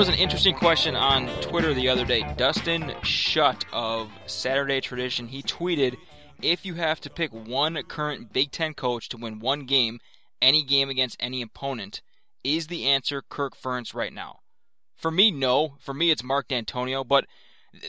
was 0.00 0.08
an 0.08 0.14
interesting 0.14 0.54
question 0.54 0.96
on 0.96 1.26
Twitter 1.42 1.74
the 1.74 1.86
other 1.86 2.06
day. 2.06 2.24
Dustin 2.38 2.84
Schutte 3.02 3.66
of 3.70 4.10
Saturday 4.24 4.80
Tradition, 4.80 5.28
he 5.28 5.42
tweeted, 5.42 5.98
"If 6.40 6.64
you 6.64 6.76
have 6.76 7.02
to 7.02 7.10
pick 7.10 7.30
one 7.34 7.82
current 7.82 8.32
Big 8.32 8.50
Ten 8.50 8.72
coach 8.72 9.10
to 9.10 9.18
win 9.18 9.40
one 9.40 9.66
game, 9.66 10.00
any 10.40 10.64
game 10.64 10.88
against 10.88 11.18
any 11.20 11.42
opponent, 11.42 12.00
is 12.42 12.68
the 12.68 12.86
answer 12.86 13.20
Kirk 13.20 13.54
Ferentz 13.54 13.92
right 13.92 14.10
now?" 14.10 14.40
For 14.96 15.10
me, 15.10 15.30
no. 15.30 15.76
For 15.80 15.92
me, 15.92 16.10
it's 16.10 16.24
Mark 16.24 16.48
Dantonio. 16.48 17.06
But 17.06 17.26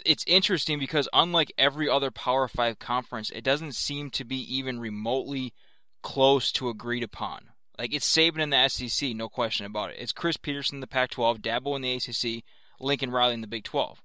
it's 0.06 0.26
interesting 0.28 0.80
because 0.80 1.08
unlike 1.14 1.54
every 1.58 1.88
other 1.88 2.12
Power 2.12 2.50
Five 2.50 2.78
conference, 2.78 3.30
it 3.30 3.46
doesn't 3.46 3.76
seem 3.76 4.10
to 4.12 4.26
be 4.26 4.36
even 4.54 4.82
remotely 4.82 5.54
close 6.02 6.52
to 6.52 6.68
agreed 6.68 7.04
upon. 7.04 7.51
Like 7.82 7.96
it's 7.96 8.08
Saban 8.08 8.42
in 8.42 8.52
the 8.52 8.68
SEC, 8.68 9.16
no 9.16 9.28
question 9.28 9.66
about 9.66 9.90
it. 9.90 9.96
It's 9.98 10.12
Chris 10.12 10.38
Petersen 10.38 10.76
in 10.76 10.82
the 10.82 10.88
Pac-12, 10.88 11.40
Dabo 11.40 11.76
in 11.76 11.82
the 11.82 11.96
ACC, 11.96 12.44
Lincoln 12.80 13.10
Riley 13.10 13.34
in 13.34 13.42
the 13.42 13.48
Big 13.48 13.64
12. 13.64 14.04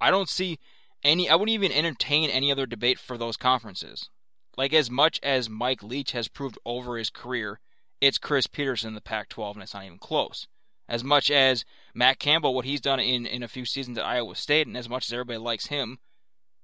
I 0.00 0.12
don't 0.12 0.28
see 0.28 0.60
any. 1.02 1.28
I 1.28 1.34
wouldn't 1.34 1.52
even 1.52 1.72
entertain 1.72 2.30
any 2.30 2.52
other 2.52 2.66
debate 2.66 3.00
for 3.00 3.18
those 3.18 3.36
conferences. 3.36 4.10
Like 4.56 4.72
as 4.72 4.92
much 4.92 5.18
as 5.24 5.50
Mike 5.50 5.82
Leach 5.82 6.12
has 6.12 6.28
proved 6.28 6.56
over 6.64 6.96
his 6.96 7.10
career, 7.10 7.58
it's 8.00 8.16
Chris 8.16 8.46
Petersen 8.46 8.86
in 8.86 8.94
the 8.94 9.00
Pac-12, 9.00 9.54
and 9.54 9.62
it's 9.64 9.74
not 9.74 9.84
even 9.84 9.98
close. 9.98 10.46
As 10.88 11.02
much 11.02 11.32
as 11.32 11.64
Matt 11.92 12.20
Campbell, 12.20 12.54
what 12.54 12.64
he's 12.64 12.80
done 12.80 13.00
in 13.00 13.26
in 13.26 13.42
a 13.42 13.48
few 13.48 13.64
seasons 13.64 13.98
at 13.98 14.06
Iowa 14.06 14.36
State, 14.36 14.68
and 14.68 14.76
as 14.76 14.88
much 14.88 15.06
as 15.06 15.12
everybody 15.12 15.38
likes 15.38 15.66
him, 15.66 15.98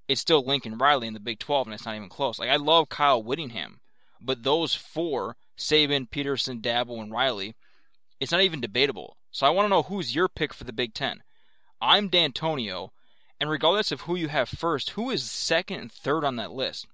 it's 0.06 0.20
still 0.20 0.44
Lincoln 0.44 0.78
Riley 0.78 1.08
in 1.08 1.14
the 1.14 1.18
Big 1.18 1.40
12, 1.40 1.66
and 1.66 1.74
it's 1.74 1.86
not 1.86 1.96
even 1.96 2.08
close. 2.08 2.38
Like 2.38 2.50
I 2.50 2.56
love 2.56 2.88
Kyle 2.88 3.20
Whittingham, 3.20 3.80
but 4.20 4.44
those 4.44 4.76
four 4.76 5.34
Saban, 5.56 6.10
Petersen, 6.10 6.60
Dabo, 6.60 7.02
and 7.02 7.12
Riley, 7.12 7.54
it's 8.20 8.32
not 8.32 8.42
even 8.42 8.60
debatable. 8.60 9.16
So 9.30 9.46
I 9.46 9.50
want 9.50 9.66
to 9.66 9.70
know 9.70 9.82
who's 9.82 10.14
your 10.14 10.28
pick 10.28 10.54
for 10.54 10.64
the 10.64 10.72
Big 10.72 10.94
Ten. 10.94 11.22
I'm 11.80 12.08
Dantonio, 12.08 12.90
and 13.38 13.50
regardless 13.50 13.92
of 13.92 14.02
who 14.02 14.16
you 14.16 14.28
have 14.28 14.48
first, 14.48 14.90
who 14.90 15.10
is 15.10 15.30
second 15.30 15.80
and 15.80 15.92
third 15.92 16.24
on 16.24 16.36
that 16.36 16.52
list? 16.52 16.86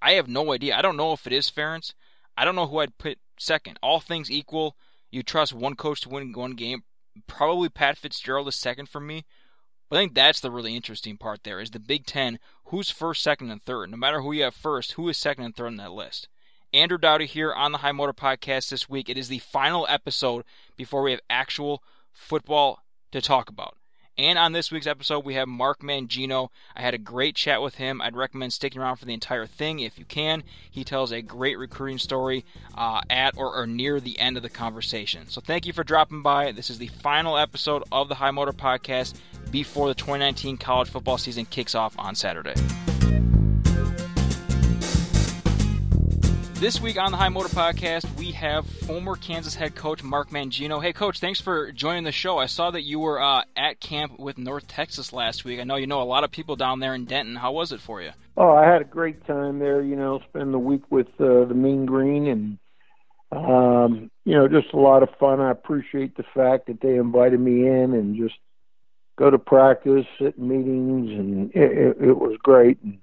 I 0.00 0.12
have 0.12 0.28
no 0.28 0.52
idea. 0.52 0.76
I 0.76 0.82
don't 0.82 0.96
know 0.96 1.12
if 1.12 1.26
it 1.26 1.32
is 1.32 1.50
Ferentz. 1.50 1.92
I 2.36 2.44
don't 2.44 2.56
know 2.56 2.66
who 2.66 2.78
I'd 2.78 2.98
put 2.98 3.18
second. 3.38 3.78
All 3.82 4.00
things 4.00 4.30
equal, 4.30 4.76
you 5.10 5.22
trust 5.22 5.52
one 5.52 5.74
coach 5.74 6.00
to 6.02 6.08
win 6.08 6.32
one 6.32 6.52
game. 6.52 6.84
Probably 7.26 7.68
Pat 7.68 7.98
Fitzgerald 7.98 8.48
is 8.48 8.54
second 8.54 8.88
for 8.88 9.00
me. 9.00 9.24
I 9.90 9.96
think 9.96 10.14
that's 10.14 10.40
the 10.40 10.52
really 10.52 10.76
interesting 10.76 11.16
part 11.16 11.42
there 11.42 11.60
is 11.60 11.72
the 11.72 11.80
Big 11.80 12.06
Ten, 12.06 12.38
who's 12.66 12.90
first, 12.90 13.22
second, 13.22 13.50
and 13.50 13.62
third. 13.62 13.90
No 13.90 13.96
matter 13.96 14.20
who 14.22 14.32
you 14.32 14.44
have 14.44 14.54
first, 14.54 14.92
who 14.92 15.08
is 15.08 15.16
second 15.16 15.44
and 15.44 15.56
third 15.56 15.66
on 15.66 15.76
that 15.76 15.92
list. 15.92 16.28
Andrew 16.72 16.98
Dowdy 16.98 17.26
here 17.26 17.52
on 17.52 17.72
the 17.72 17.78
High 17.78 17.92
Motor 17.92 18.12
Podcast 18.12 18.70
this 18.70 18.88
week. 18.88 19.08
It 19.08 19.18
is 19.18 19.28
the 19.28 19.40
final 19.40 19.86
episode 19.88 20.44
before 20.76 21.02
we 21.02 21.10
have 21.10 21.20
actual 21.28 21.82
football 22.12 22.80
to 23.10 23.20
talk 23.20 23.48
about. 23.48 23.76
And 24.16 24.38
on 24.38 24.52
this 24.52 24.70
week's 24.70 24.86
episode, 24.86 25.24
we 25.24 25.34
have 25.34 25.48
Mark 25.48 25.80
Mangino. 25.80 26.48
I 26.76 26.82
had 26.82 26.92
a 26.94 26.98
great 26.98 27.34
chat 27.34 27.62
with 27.62 27.76
him. 27.76 28.02
I'd 28.02 28.14
recommend 28.14 28.52
sticking 28.52 28.80
around 28.80 28.96
for 28.96 29.06
the 29.06 29.14
entire 29.14 29.46
thing 29.46 29.80
if 29.80 29.98
you 29.98 30.04
can. 30.04 30.42
He 30.70 30.84
tells 30.84 31.10
a 31.10 31.22
great 31.22 31.58
recruiting 31.58 31.98
story 31.98 32.44
uh, 32.76 33.00
at 33.08 33.36
or, 33.38 33.54
or 33.54 33.66
near 33.66 33.98
the 33.98 34.18
end 34.18 34.36
of 34.36 34.42
the 34.42 34.50
conversation. 34.50 35.28
So 35.28 35.40
thank 35.40 35.64
you 35.64 35.72
for 35.72 35.84
dropping 35.84 36.22
by. 36.22 36.52
This 36.52 36.70
is 36.70 36.78
the 36.78 36.88
final 36.88 37.38
episode 37.38 37.82
of 37.90 38.08
the 38.08 38.16
High 38.16 38.30
Motor 38.30 38.52
Podcast 38.52 39.14
before 39.50 39.88
the 39.88 39.94
2019 39.94 40.58
college 40.58 40.90
football 40.90 41.18
season 41.18 41.46
kicks 41.46 41.74
off 41.74 41.94
on 41.98 42.14
Saturday. 42.14 42.54
This 46.60 46.78
week 46.78 47.00
on 47.00 47.10
the 47.10 47.16
High 47.16 47.30
Motor 47.30 47.48
Podcast, 47.48 48.18
we 48.18 48.32
have 48.32 48.66
former 48.66 49.16
Kansas 49.16 49.54
head 49.54 49.74
coach 49.74 50.02
Mark 50.02 50.28
Mangino. 50.28 50.82
Hey, 50.82 50.92
coach, 50.92 51.18
thanks 51.18 51.40
for 51.40 51.72
joining 51.72 52.04
the 52.04 52.12
show. 52.12 52.36
I 52.36 52.44
saw 52.44 52.70
that 52.70 52.82
you 52.82 52.98
were 52.98 53.18
uh, 53.18 53.44
at 53.56 53.80
camp 53.80 54.18
with 54.18 54.36
North 54.36 54.68
Texas 54.68 55.10
last 55.14 55.42
week. 55.42 55.58
I 55.58 55.64
know 55.64 55.76
you 55.76 55.86
know 55.86 56.02
a 56.02 56.04
lot 56.04 56.22
of 56.22 56.30
people 56.30 56.56
down 56.56 56.78
there 56.78 56.94
in 56.94 57.06
Denton. 57.06 57.36
How 57.36 57.50
was 57.50 57.72
it 57.72 57.80
for 57.80 58.02
you? 58.02 58.10
Oh, 58.36 58.52
I 58.52 58.66
had 58.66 58.82
a 58.82 58.84
great 58.84 59.26
time 59.26 59.58
there. 59.58 59.80
You 59.80 59.96
know, 59.96 60.20
spend 60.28 60.52
the 60.52 60.58
week 60.58 60.82
with 60.90 61.06
uh, 61.18 61.46
the 61.46 61.54
Mean 61.54 61.86
Green, 61.86 62.26
and 62.26 62.58
um, 63.32 64.10
you 64.26 64.34
know, 64.34 64.46
just 64.46 64.74
a 64.74 64.78
lot 64.78 65.02
of 65.02 65.08
fun. 65.18 65.40
I 65.40 65.50
appreciate 65.50 66.14
the 66.18 66.26
fact 66.34 66.66
that 66.66 66.82
they 66.82 66.96
invited 66.96 67.40
me 67.40 67.66
in 67.66 67.94
and 67.94 68.16
just 68.16 68.38
go 69.16 69.30
to 69.30 69.38
practice, 69.38 70.04
sit 70.18 70.36
in 70.36 70.46
meetings, 70.46 71.10
and 71.10 71.50
it, 71.54 71.72
it, 71.72 72.08
it 72.10 72.18
was 72.18 72.36
great. 72.42 72.82
And, 72.82 72.98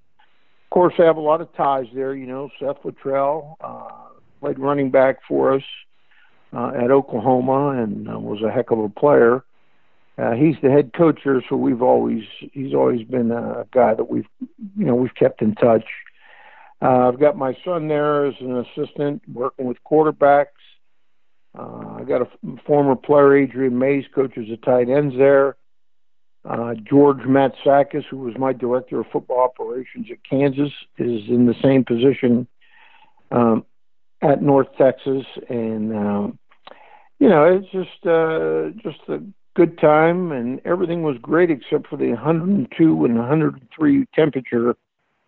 of 0.67 0.72
course, 0.72 0.95
I 1.00 1.03
have 1.03 1.16
a 1.16 1.22
lot 1.22 1.39
of 1.39 1.53
ties 1.55 1.85
there. 1.95 2.13
You 2.13 2.28
know, 2.28 2.50
Seth 2.59 2.83
Littrell 2.83 3.55
uh, 3.61 4.09
played 4.41 4.59
running 4.59 4.91
back 4.91 5.19
for 5.25 5.53
us 5.53 5.63
uh, 6.51 6.72
at 6.75 6.91
Oklahoma 6.91 7.81
and 7.81 8.09
uh, 8.09 8.19
was 8.19 8.41
a 8.41 8.51
heck 8.51 8.72
of 8.72 8.79
a 8.79 8.89
player. 8.89 9.45
Uh, 10.17 10.33
he's 10.33 10.56
the 10.61 10.69
head 10.69 10.91
coach 10.94 11.22
here, 11.23 11.41
so 11.47 11.56
we've 11.56 11.81
always 11.81 12.23
he's 12.51 12.73
always 12.73 13.07
been 13.07 13.31
a 13.31 13.66
guy 13.72 13.94
that 13.94 14.09
we've 14.09 14.27
you 14.75 14.85
know 14.85 14.95
we've 14.95 15.16
kept 15.16 15.41
in 15.41 15.56
touch. 15.56 15.85
Uh, 16.81 17.07
I've 17.07 17.19
got 17.19 17.38
my 17.38 17.56
son 17.63 17.88
there 17.88 18.25
as 18.25 18.33
an 18.41 18.57
assistant 18.57 19.22
working 19.31 19.67
with 19.67 19.77
quarterbacks. 19.89 20.47
Uh, 21.57 21.95
I 22.00 22.03
got 22.03 22.23
a 22.23 22.27
former 22.66 22.95
player, 22.95 23.38
Adrian 23.38 23.79
Mays, 23.79 24.06
coaches 24.13 24.47
the 24.50 24.57
tight 24.57 24.89
ends 24.89 25.16
there. 25.17 25.56
Uh, 26.47 26.75
George 26.75 27.19
Matsakis, 27.19 28.06
who 28.09 28.18
was 28.18 28.38
my 28.38 28.53
director 28.53 29.02
of 29.02 29.08
football 29.12 29.41
operations 29.41 30.08
at 30.09 30.18
Kansas, 30.24 30.72
is 30.97 31.22
in 31.28 31.46
the 31.46 31.56
same 31.62 31.84
position 31.84 32.47
um, 33.31 33.66
at 34.22 34.41
North 34.41 34.68
Texas, 34.78 35.25
and 35.50 35.94
um, 35.94 36.40
you 37.19 37.28
know 37.28 37.44
it's 37.44 37.69
just 37.72 38.06
uh, 38.07 38.69
just 38.81 39.02
a 39.09 39.22
good 39.56 39.78
time, 39.78 40.31
and 40.31 40.62
everything 40.63 41.03
was 41.03 41.18
great 41.22 41.52
except 41.52 41.88
for 41.88 41.97
the 41.97 42.09
102 42.09 43.06
and 43.06 43.18
103 43.18 44.06
temperature 44.16 44.75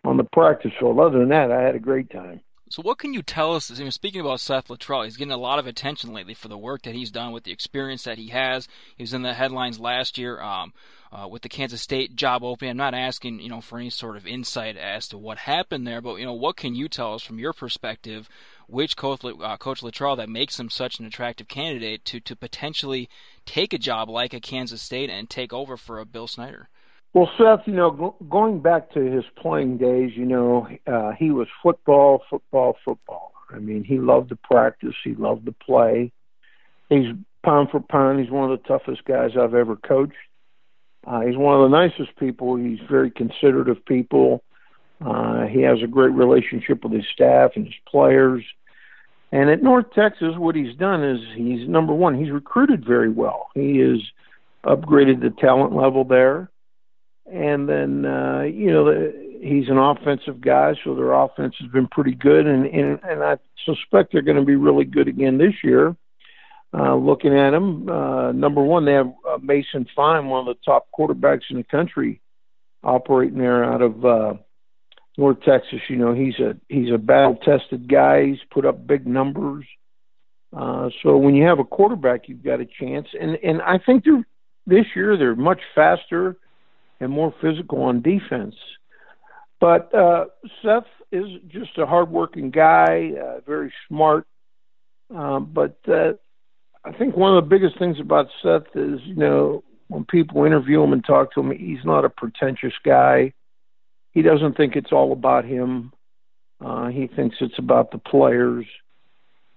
on 0.05 0.15
the 0.15 0.23
practice 0.23 0.71
field. 0.79 0.99
Other 0.99 1.19
than 1.19 1.29
that, 1.29 1.51
I 1.51 1.61
had 1.61 1.75
a 1.75 1.79
great 1.79 2.09
time. 2.09 2.39
So, 2.71 2.83
what 2.83 2.99
can 2.99 3.15
you 3.15 3.23
tell 3.23 3.55
us? 3.55 3.71
I 3.71 3.81
mean, 3.81 3.89
speaking 3.89 4.21
about 4.21 4.41
Seth 4.41 4.67
Littrell, 4.67 5.03
he's 5.03 5.17
getting 5.17 5.31
a 5.31 5.37
lot 5.37 5.57
of 5.57 5.65
attention 5.65 6.13
lately 6.13 6.35
for 6.35 6.49
the 6.49 6.57
work 6.57 6.83
that 6.83 6.93
he's 6.93 7.09
done 7.09 7.31
with 7.31 7.43
the 7.43 7.51
experience 7.51 8.03
that 8.03 8.19
he 8.19 8.27
has. 8.27 8.67
He 8.95 9.01
was 9.01 9.11
in 9.11 9.23
the 9.23 9.33
headlines 9.33 9.79
last 9.79 10.19
year 10.19 10.39
um, 10.39 10.73
uh, 11.11 11.27
with 11.27 11.41
the 11.41 11.49
Kansas 11.49 11.81
State 11.81 12.15
job 12.15 12.43
opening. 12.43 12.69
I'm 12.69 12.77
not 12.77 12.93
asking, 12.93 13.39
you 13.39 13.49
know, 13.49 13.59
for 13.59 13.79
any 13.79 13.89
sort 13.89 14.17
of 14.17 14.27
insight 14.27 14.77
as 14.77 15.07
to 15.07 15.17
what 15.17 15.39
happened 15.39 15.87
there, 15.87 15.99
but 15.99 16.17
you 16.17 16.25
know, 16.25 16.33
what 16.33 16.57
can 16.57 16.75
you 16.75 16.87
tell 16.87 17.15
us 17.15 17.23
from 17.23 17.39
your 17.39 17.53
perspective? 17.53 18.29
Which 18.67 18.95
coach, 18.95 19.25
uh, 19.25 19.57
Coach 19.57 19.81
Littrell 19.81 20.17
that 20.17 20.29
makes 20.29 20.59
him 20.59 20.69
such 20.69 20.99
an 20.99 21.07
attractive 21.07 21.47
candidate 21.47 22.05
to 22.05 22.19
to 22.19 22.35
potentially 22.35 23.09
take 23.47 23.73
a 23.73 23.79
job 23.79 24.09
like 24.09 24.35
a 24.35 24.39
Kansas 24.39 24.83
State 24.83 25.09
and 25.09 25.27
take 25.27 25.51
over 25.51 25.75
for 25.75 25.97
a 25.97 26.05
Bill 26.05 26.27
Snyder? 26.27 26.69
Well, 27.13 27.29
Seth, 27.37 27.65
you 27.65 27.73
know, 27.73 27.89
go, 27.89 28.15
going 28.29 28.61
back 28.61 28.91
to 28.93 28.99
his 28.99 29.23
playing 29.35 29.77
days, 29.77 30.11
you 30.15 30.25
know, 30.25 30.67
uh, 30.85 31.11
he 31.17 31.31
was 31.31 31.47
football, 31.63 32.21
football, 32.29 32.77
football. 32.85 33.31
I 33.49 33.57
mean, 33.57 33.83
he 33.83 33.97
loved 33.97 34.29
to 34.29 34.35
practice. 34.35 34.93
He 35.03 35.15
loved 35.15 35.45
to 35.47 35.51
play. 35.51 36.11
He's 36.89 37.07
pound 37.43 37.69
for 37.71 37.79
pound. 37.79 38.19
He's 38.19 38.29
one 38.29 38.51
of 38.51 38.61
the 38.61 38.67
toughest 38.67 39.05
guys 39.05 39.31
I've 39.39 39.55
ever 39.55 39.75
coached. 39.75 40.13
Uh, 41.07 41.21
he's 41.21 41.37
one 41.37 41.59
of 41.59 41.69
the 41.69 41.75
nicest 41.75 42.15
people. 42.17 42.55
He's 42.57 42.79
very 42.87 43.09
considerate 43.09 43.69
of 43.69 43.83
people. 43.85 44.43
Uh, 45.03 45.45
he 45.45 45.61
has 45.61 45.81
a 45.83 45.87
great 45.87 46.11
relationship 46.11 46.83
with 46.83 46.93
his 46.93 47.05
staff 47.11 47.51
and 47.55 47.65
his 47.65 47.75
players. 47.87 48.43
And 49.31 49.49
at 49.49 49.63
North 49.63 49.85
Texas, 49.95 50.35
what 50.37 50.55
he's 50.55 50.75
done 50.75 51.03
is 51.03 51.19
he's 51.35 51.67
number 51.67 51.93
one, 51.93 52.19
he's 52.19 52.31
recruited 52.31 52.85
very 52.85 53.09
well. 53.09 53.47
He 53.55 53.77
has 53.77 54.01
upgraded 54.63 55.21
the 55.21 55.33
talent 55.39 55.73
level 55.73 56.03
there 56.03 56.51
and 57.31 57.67
then 57.67 58.05
uh, 58.05 58.41
you 58.41 58.71
know 58.71 58.85
the, 58.85 59.39
he's 59.41 59.69
an 59.69 59.77
offensive 59.77 60.41
guy, 60.41 60.73
so 60.83 60.95
their 60.95 61.13
offense 61.13 61.55
has 61.59 61.69
been 61.71 61.87
pretty 61.87 62.13
good, 62.13 62.45
and 62.45 62.65
and, 62.65 62.99
and 63.03 63.23
I 63.23 63.37
suspect 63.65 64.11
they're 64.11 64.21
going 64.21 64.37
to 64.37 64.45
be 64.45 64.55
really 64.55 64.85
good 64.85 65.07
again 65.07 65.37
this 65.37 65.53
year. 65.63 65.95
Uh, 66.71 66.95
looking 66.95 67.35
at 67.35 67.51
them, 67.51 67.89
uh, 67.89 68.31
number 68.31 68.61
one, 68.61 68.85
they 68.85 68.93
have 68.93 69.11
uh, 69.27 69.37
Mason 69.41 69.87
Fine, 69.95 70.27
one 70.27 70.47
of 70.47 70.55
the 70.55 70.61
top 70.63 70.87
quarterbacks 70.97 71.49
in 71.49 71.57
the 71.57 71.63
country, 71.63 72.21
operating 72.83 73.39
there 73.39 73.63
out 73.63 73.81
of 73.81 74.05
uh, 74.05 74.33
North 75.17 75.41
Texas. 75.41 75.79
You 75.89 75.97
know, 75.97 76.13
he's 76.13 76.37
a 76.39 76.55
he's 76.67 76.93
a 76.93 76.97
battle 76.97 77.37
tested 77.43 77.89
guy. 77.89 78.27
He's 78.27 78.39
put 78.51 78.65
up 78.65 78.85
big 78.85 79.07
numbers. 79.07 79.65
Uh, 80.55 80.89
so 81.03 81.17
when 81.17 81.35
you 81.35 81.45
have 81.45 81.59
a 81.59 81.63
quarterback, 81.63 82.27
you've 82.27 82.43
got 82.43 82.59
a 82.59 82.65
chance. 82.65 83.07
And 83.19 83.37
and 83.43 83.61
I 83.61 83.79
think 83.83 84.03
they're 84.03 84.25
this 84.67 84.85
year 84.95 85.17
they're 85.17 85.35
much 85.35 85.61
faster 85.73 86.37
and 86.99 87.11
more 87.11 87.33
physical 87.41 87.83
on 87.83 88.01
defense. 88.01 88.55
But 89.59 89.93
uh, 89.93 90.25
Seth 90.63 90.87
is 91.11 91.25
just 91.47 91.77
a 91.77 91.85
hardworking 91.85 92.49
guy, 92.49 93.13
uh, 93.21 93.41
very 93.45 93.73
smart. 93.87 94.25
Um, 95.13 95.49
but 95.53 95.77
uh, 95.87 96.13
I 96.85 96.91
think 96.93 97.15
one 97.15 97.35
of 97.35 97.43
the 97.43 97.49
biggest 97.49 97.77
things 97.77 97.99
about 97.99 98.27
Seth 98.41 98.75
is, 98.75 98.99
you 99.03 99.15
know, 99.15 99.63
when 99.87 100.05
people 100.05 100.45
interview 100.45 100.81
him 100.83 100.93
and 100.93 101.03
talk 101.03 101.33
to 101.33 101.41
him, 101.41 101.51
he's 101.51 101.83
not 101.83 102.05
a 102.05 102.09
pretentious 102.09 102.73
guy. 102.85 103.33
He 104.11 104.21
doesn't 104.21 104.55
think 104.55 104.75
it's 104.75 104.91
all 104.91 105.11
about 105.11 105.45
him. 105.45 105.91
Uh, 106.63 106.87
he 106.87 107.07
thinks 107.07 107.37
it's 107.41 107.57
about 107.57 107.91
the 107.91 107.97
players. 107.97 108.65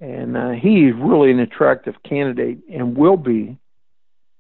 And 0.00 0.36
uh, 0.36 0.50
he's 0.50 0.94
really 0.94 1.30
an 1.30 1.38
attractive 1.38 1.94
candidate 2.02 2.58
and 2.72 2.96
will 2.96 3.16
be 3.16 3.58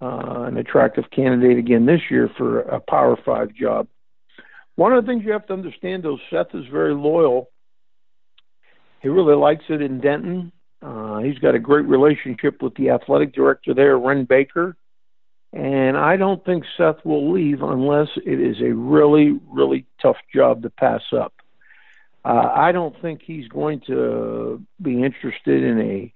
uh, 0.02 0.42
an 0.42 0.56
attractive 0.56 1.04
candidate 1.10 1.58
again 1.58 1.86
this 1.86 2.00
year 2.10 2.28
for 2.36 2.60
a 2.60 2.80
Power 2.80 3.16
Five 3.24 3.54
job. 3.54 3.86
One 4.74 4.92
of 4.92 5.04
the 5.04 5.10
things 5.10 5.24
you 5.24 5.32
have 5.32 5.46
to 5.46 5.52
understand, 5.52 6.02
though, 6.02 6.18
Seth 6.28 6.54
is 6.54 6.66
very 6.66 6.94
loyal. 6.94 7.50
He 9.00 9.08
really 9.08 9.36
likes 9.36 9.64
it 9.68 9.80
in 9.80 10.00
Denton. 10.00 10.52
Uh, 10.80 11.18
he's 11.18 11.38
got 11.38 11.54
a 11.54 11.58
great 11.58 11.86
relationship 11.86 12.62
with 12.62 12.74
the 12.74 12.90
athletic 12.90 13.32
director 13.32 13.74
there, 13.74 13.96
Wren 13.98 14.24
Baker. 14.24 14.76
And 15.52 15.96
I 15.96 16.16
don't 16.16 16.44
think 16.44 16.64
Seth 16.76 17.04
will 17.04 17.30
leave 17.30 17.62
unless 17.62 18.08
it 18.16 18.40
is 18.40 18.60
a 18.60 18.74
really, 18.74 19.38
really 19.48 19.86
tough 20.00 20.16
job 20.34 20.62
to 20.62 20.70
pass 20.70 21.02
up. 21.12 21.34
Uh, 22.24 22.50
I 22.54 22.72
don't 22.72 23.00
think 23.02 23.20
he's 23.22 23.48
going 23.48 23.82
to 23.88 24.62
be 24.80 25.02
interested 25.02 25.62
in 25.62 25.80
a 25.80 26.12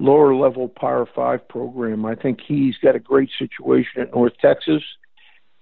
lower 0.00 0.34
level 0.34 0.68
Power 0.68 1.06
Five 1.14 1.46
program. 1.48 2.04
I 2.04 2.14
think 2.14 2.40
he's 2.46 2.76
got 2.82 2.96
a 2.96 3.00
great 3.00 3.30
situation 3.38 4.00
at 4.00 4.12
North 4.12 4.32
Texas, 4.40 4.82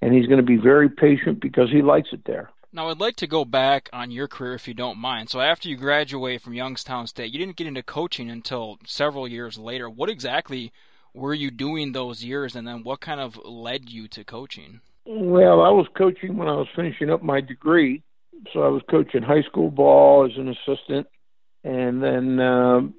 and 0.00 0.14
he's 0.14 0.26
going 0.26 0.38
to 0.38 0.46
be 0.46 0.56
very 0.56 0.88
patient 0.88 1.40
because 1.40 1.70
he 1.70 1.82
likes 1.82 2.08
it 2.12 2.23
there. 2.25 2.50
Now, 2.73 2.88
I'd 2.88 3.00
like 3.00 3.17
to 3.17 3.26
go 3.26 3.44
back 3.44 3.88
on 3.93 4.11
your 4.11 4.29
career 4.29 4.55
if 4.55 4.69
you 4.69 4.75
don't 4.75 4.99
mind. 4.99 5.31
So, 5.31 5.40
after 5.40 5.69
you 5.69 5.76
graduate 5.76 6.43
from 6.43 6.55
Youngstown 6.55 7.06
State, 7.06 7.32
you 7.32 7.38
didn't 7.38 7.56
get 7.56 7.67
into 7.67 7.82
coaching 7.82 8.31
until 8.31 8.79
several 8.87 9.26
years 9.26 9.58
later. 9.58 9.88
What 9.90 10.11
exactly 10.11 10.73
were 11.14 11.35
you 11.35 11.50
doing 11.50 11.93
those 11.93 12.23
years, 12.23 12.55
and 12.55 12.69
then 12.69 12.85
what 12.85 13.00
kind 13.00 13.20
of 13.20 13.38
led 13.44 13.90
you 13.90 14.06
to 14.08 14.23
coaching? 14.23 14.81
Well, 15.06 15.62
I 15.62 15.70
was 15.70 15.87
coaching 15.96 16.37
when 16.37 16.49
I 16.49 16.55
was 16.55 16.69
finishing 16.76 17.11
up 17.11 17.23
my 17.23 17.40
degree. 17.40 18.02
So, 18.52 18.62
I 18.62 18.69
was 18.69 18.82
coaching 18.90 19.23
high 19.23 19.43
school 19.43 19.70
ball 19.70 20.29
as 20.31 20.37
an 20.37 20.49
assistant, 20.49 21.06
and 21.64 22.02
then 22.02 22.38
um, 22.38 22.94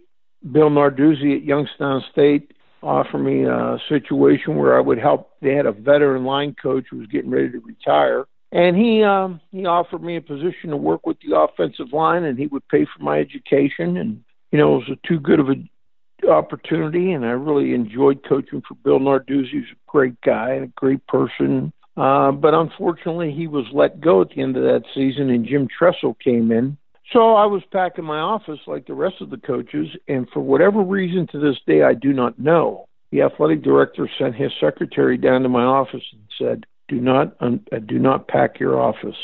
Bill 0.51 0.69
Narduzzi 0.69 1.35
at 1.35 1.43
Youngstown 1.43 2.03
State 2.11 2.51
offered 2.81 3.19
me 3.19 3.43
a 3.43 3.77
situation 3.89 4.55
where 4.55 4.77
I 4.77 4.81
would 4.81 4.97
help. 4.97 5.31
They 5.41 5.53
had 5.53 5.65
a 5.65 5.71
veteran 5.71 6.23
line 6.23 6.55
coach 6.61 6.85
who 6.89 6.97
was 6.97 7.07
getting 7.07 7.29
ready 7.29 7.51
to 7.51 7.59
retire, 7.59 8.25
and 8.51 8.75
he 8.75 9.03
um, 9.03 9.41
he 9.51 9.65
offered 9.65 10.01
me 10.01 10.15
a 10.15 10.21
position 10.21 10.69
to 10.69 10.77
work 10.77 11.05
with 11.05 11.17
the 11.19 11.37
offensive 11.37 11.91
line, 11.91 12.23
and 12.23 12.37
he 12.37 12.47
would 12.47 12.67
pay 12.69 12.85
for 12.85 13.03
my 13.03 13.19
education. 13.19 13.97
And 13.97 14.23
you 14.51 14.57
know, 14.57 14.75
it 14.75 14.89
was 14.89 14.97
a 14.97 15.07
too 15.07 15.19
good 15.19 15.39
of 15.39 15.49
a 15.49 16.29
opportunity, 16.29 17.11
and 17.11 17.25
I 17.25 17.31
really 17.31 17.73
enjoyed 17.73 18.23
coaching 18.27 18.61
for 18.67 18.75
Bill 18.75 18.99
Narduzzi. 18.99 19.51
He's 19.51 19.63
a 19.71 19.91
great 19.91 20.19
guy 20.21 20.51
and 20.51 20.65
a 20.65 20.73
great 20.75 21.05
person. 21.07 21.73
Uh, 21.97 22.31
but 22.31 22.53
unfortunately, 22.53 23.33
he 23.33 23.47
was 23.47 23.65
let 23.73 23.99
go 23.99 24.21
at 24.21 24.29
the 24.29 24.41
end 24.41 24.55
of 24.55 24.63
that 24.63 24.83
season, 24.93 25.29
and 25.29 25.45
Jim 25.45 25.67
Tressel 25.67 26.15
came 26.23 26.51
in 26.51 26.77
so 27.11 27.35
I 27.35 27.45
was 27.45 27.63
packing 27.71 28.05
my 28.05 28.19
office 28.19 28.59
like 28.67 28.85
the 28.85 28.93
rest 28.93 29.15
of 29.21 29.29
the 29.29 29.37
coaches, 29.37 29.87
and 30.07 30.27
for 30.31 30.41
whatever 30.41 30.81
reason 30.81 31.27
to 31.31 31.39
this 31.39 31.57
day 31.65 31.83
I 31.83 31.93
do 31.93 32.13
not 32.13 32.37
know, 32.37 32.87
the 33.11 33.21
athletic 33.21 33.63
director 33.63 34.09
sent 34.19 34.35
his 34.35 34.51
secretary 34.59 35.17
down 35.17 35.41
to 35.41 35.49
my 35.49 35.63
office 35.63 36.03
and 36.11 36.21
said, 36.37 36.65
"Do 36.87 37.01
not 37.01 37.35
un- 37.39 37.65
uh, 37.71 37.79
do 37.79 37.97
not 37.97 38.27
pack 38.27 38.59
your 38.59 38.79
office." 38.79 39.17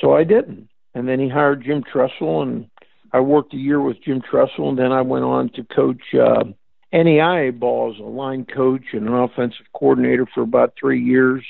So 0.00 0.14
I 0.14 0.24
didn't. 0.24 0.68
And 0.94 1.08
then 1.08 1.20
he 1.20 1.28
hired 1.28 1.64
Jim 1.64 1.82
Tressel, 1.82 2.42
and 2.42 2.68
I 3.12 3.20
worked 3.20 3.54
a 3.54 3.58
year 3.58 3.80
with 3.80 4.02
Jim 4.02 4.20
Tressel, 4.20 4.68
and 4.68 4.78
then 4.78 4.92
I 4.92 5.00
went 5.00 5.24
on 5.24 5.48
to 5.50 5.64
coach 5.64 6.02
uh, 6.14 6.44
NAIA 6.92 7.58
ball 7.58 7.92
as 7.94 8.00
a 8.00 8.02
line 8.02 8.44
coach 8.44 8.92
and 8.92 9.08
an 9.08 9.14
offensive 9.14 9.66
coordinator 9.72 10.26
for 10.34 10.42
about 10.42 10.74
three 10.78 11.02
years. 11.02 11.44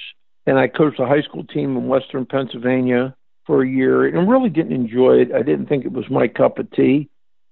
Then 0.46 0.56
I 0.56 0.68
coached 0.68 1.00
a 1.00 1.06
high 1.06 1.22
school 1.22 1.44
team 1.44 1.76
in 1.76 1.88
Western 1.88 2.26
Pennsylvania 2.26 3.14
for 3.50 3.64
a 3.64 3.68
year 3.68 4.06
and 4.06 4.30
really 4.30 4.48
didn't 4.48 4.72
enjoy 4.72 5.14
it. 5.14 5.32
I 5.34 5.42
didn't 5.42 5.66
think 5.66 5.84
it 5.84 5.90
was 5.90 6.08
my 6.08 6.28
cup 6.28 6.60
of 6.60 6.70
tea. 6.70 7.08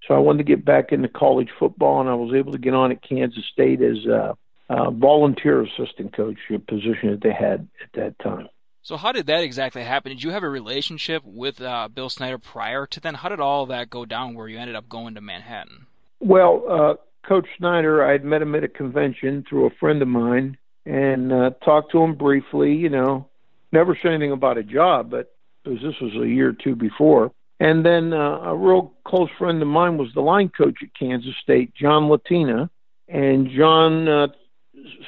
So 0.07 0.15
I 0.15 0.19
wanted 0.19 0.39
to 0.39 0.45
get 0.45 0.65
back 0.65 0.93
into 0.93 1.09
college 1.09 1.49
football, 1.59 2.01
and 2.01 2.09
I 2.09 2.15
was 2.15 2.33
able 2.37 2.53
to 2.53 2.59
get 2.59 2.73
on 2.73 2.93
at 2.93 3.03
Kansas 3.03 3.43
State 3.53 3.83
as 3.83 4.07
a, 4.07 4.37
a 4.69 4.93
volunteer 4.93 5.63
assistant 5.63 6.15
coach, 6.15 6.37
a 6.55 6.61
position 6.61 7.11
that 7.11 7.21
they 7.21 7.33
had 7.33 7.67
at 7.83 7.93
that 7.95 8.17
time. 8.21 8.49
So 8.83 8.97
how 8.97 9.11
did 9.11 9.27
that 9.27 9.43
exactly 9.43 9.83
happen? 9.83 10.11
Did 10.11 10.23
you 10.23 10.31
have 10.31 10.45
a 10.45 10.49
relationship 10.49 11.25
with 11.25 11.61
uh, 11.61 11.89
Bill 11.89 12.09
Snyder 12.09 12.39
prior 12.39 12.87
to 12.87 13.01
then? 13.01 13.15
How 13.15 13.29
did 13.29 13.41
all 13.41 13.67
that 13.67 13.91
go 13.91 14.05
down 14.05 14.35
where 14.35 14.47
you 14.47 14.57
ended 14.57 14.77
up 14.77 14.89
going 14.89 15.17
to 15.17 15.21
Manhattan? 15.21 15.87
Well, 16.21 16.63
uh, 16.71 16.95
Coach 17.29 17.49
Snyder, 17.59 18.05
I 18.05 18.13
had 18.13 18.25
met 18.25 18.41
him 18.41 18.55
at 18.55 18.63
a 18.63 18.69
convention 18.69 19.45
through 19.49 19.67
a 19.67 19.71
friend 19.81 20.01
of 20.01 20.07
mine 20.07 20.59
and 20.87 21.33
uh, 21.33 21.51
talked 21.65 21.91
to 21.91 22.03
him 22.05 22.15
briefly. 22.15 22.73
You 22.75 22.89
know, 22.89 23.27
never 23.73 23.99
said 24.01 24.13
anything 24.13 24.31
about 24.31 24.59
a 24.59 24.63
job, 24.63 25.11
but 25.11 25.35
because 25.69 25.83
this 25.83 26.01
was 26.01 26.13
a 26.15 26.29
year 26.29 26.51
or 26.51 26.53
two 26.53 26.75
before. 26.75 27.33
And 27.61 27.85
then 27.85 28.13
uh, 28.13 28.41
a 28.41 28.57
real 28.57 28.93
close 29.07 29.31
friend 29.39 29.61
of 29.61 29.69
mine 29.69 29.99
was 29.99 30.09
the 30.15 30.21
line 30.21 30.49
coach 30.49 30.77
at 30.83 30.95
Kansas 30.99 31.35
State, 31.43 31.75
John 31.75 32.09
Latina. 32.09 32.71
And 33.09 33.51
John 33.51 34.09
uh, 34.09 34.29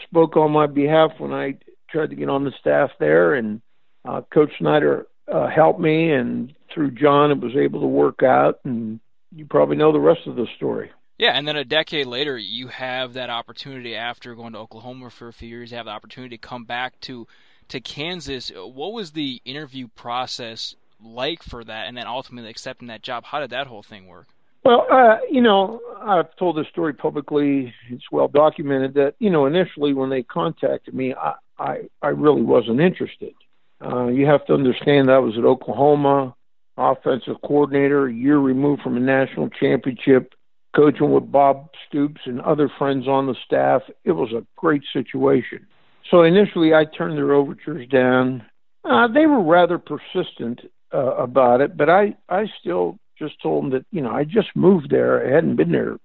spoke 0.05 0.37
on 0.37 0.51
my 0.51 0.67
behalf 0.67 1.13
when 1.19 1.33
I 1.33 1.59
tried 1.91 2.11
to 2.11 2.17
get 2.17 2.29
on 2.29 2.45
the 2.45 2.53
staff 2.61 2.91
there. 2.99 3.35
And 3.35 3.63
uh, 4.05 4.23
Coach 4.33 4.51
Snyder 4.59 5.07
uh, 5.33 5.49
helped 5.49 5.81
me. 5.81 6.11
And 6.11 6.53
through 6.75 6.93
John, 6.93 7.31
it 7.31 7.41
was 7.41 7.55
able 7.57 7.81
to 7.81 7.87
work 7.87 8.23
out. 8.23 8.61
And 8.65 8.99
you 9.35 9.47
probably 9.47 9.77
know 9.77 9.93
the 9.93 10.01
rest 10.01 10.27
of 10.27 10.35
the 10.35 10.47
story. 10.57 10.91
Yeah, 11.19 11.33
and 11.33 11.47
then 11.47 11.57
a 11.57 11.65
decade 11.67 12.07
later, 12.07 12.39
you 12.39 12.69
have 12.69 13.13
that 13.13 13.29
opportunity 13.29 13.95
after 13.95 14.35
going 14.35 14.55
to 14.55 14.59
Oklahoma 14.59 15.11
for 15.11 15.29
a 15.29 15.33
few 15.33 15.49
years. 15.49 15.71
You 15.71 15.77
have 15.77 15.87
the 15.87 15.93
opportunity 15.93 16.37
to 16.37 16.41
come 16.41 16.65
back 16.65 16.99
to 17.01 17.27
to 17.71 17.81
Kansas. 17.81 18.53
What 18.55 18.93
was 18.93 19.13
the 19.13 19.41
interview 19.45 19.89
process 19.89 20.77
like 21.03 21.43
for 21.43 21.65
that, 21.65 21.89
and 21.89 21.97
then 21.97 22.07
ultimately 22.07 22.51
accepting 22.51 22.89
that 22.89 23.03
job? 23.03 23.25
How 23.25 23.41
did 23.41 23.51
that 23.51 23.67
whole 23.67 23.83
thing 23.83 24.07
work? 24.07 24.27
Well, 24.65 24.87
uh, 24.93 25.17
you 25.31 25.41
know, 25.41 25.81
I've 26.03 26.35
told 26.37 26.57
this 26.57 26.67
story 26.69 26.93
publicly. 26.93 27.73
It's 27.89 28.11
well 28.13 28.29
documented 28.29 28.95
that 28.95 29.15
you 29.19 29.31
know 29.31 29.47
initially 29.47 29.95
when 29.95 30.11
they 30.11 30.23
contacted 30.23 30.95
me, 30.95 31.15
I 31.15 31.35
I, 31.59 31.79
I 32.03 32.09
really 32.09 32.43
wasn't 32.43 32.81
interested. 32.81 33.35
Uh, 33.83 34.07
you 34.07 34.27
have 34.27 34.45
to 34.47 34.55
understand 34.55 35.11
I 35.11 35.19
was 35.19 35.39
at 35.39 35.45
Oklahoma, 35.45 36.35
offensive 36.77 37.37
coordinator, 37.43 38.07
a 38.07 38.13
year 38.13 38.39
removed 38.39 38.83
from 38.83 38.97
a 38.97 39.01
national 39.01 39.49
championship, 39.49 40.35
coaching 40.77 41.13
with 41.13 41.31
Bob 41.31 41.71
Stoops 41.89 42.21
and 42.27 42.41
other 42.43 42.71
friends 42.79 43.09
on 43.09 43.27
the 43.27 43.35
staff. 43.45 43.83
It 44.05 44.13
was 44.13 44.33
a 44.33 44.47
great 44.57 44.83
situation. 44.93 45.67
So 46.11 46.23
initially, 46.23 46.75
I 46.75 46.85
turned 46.85 47.17
their 47.17 47.33
overtures 47.33 47.89
down. 47.89 48.45
Uh, 48.85 49.09
they 49.09 49.27
were 49.27 49.43
rather 49.43 49.79
persistent 49.79 50.61
uh, 50.93 51.15
about 51.17 51.61
it, 51.61 51.77
but 51.77 51.89
I 51.89 52.17
I 52.29 52.47
still 52.61 52.99
just 53.19 53.41
told 53.43 53.65
them 53.65 53.71
that 53.73 53.87
you 53.91 54.01
know 54.01 54.11
I 54.11 54.25
just 54.25 54.49
moved 54.55 54.91
there. 54.91 55.27
I 55.27 55.35
hadn't 55.35 55.57
been 55.57 55.73
there 55.73 55.99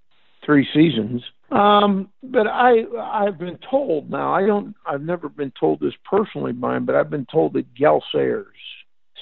three 0.45 0.67
seasons. 0.73 1.23
Um, 1.51 2.09
but 2.23 2.47
I 2.47 2.83
I've 3.01 3.37
been 3.37 3.57
told 3.69 4.09
now. 4.09 4.33
I 4.33 4.45
don't. 4.45 4.75
I've 4.85 5.01
never 5.01 5.29
been 5.29 5.53
told 5.59 5.79
this 5.79 5.93
personally 6.03 6.51
by 6.51 6.77
him, 6.77 6.85
but 6.85 6.95
I've 6.95 7.09
been 7.09 7.27
told 7.31 7.53
that 7.53 7.73
Gale 7.73 8.03
Sayers 8.13 8.47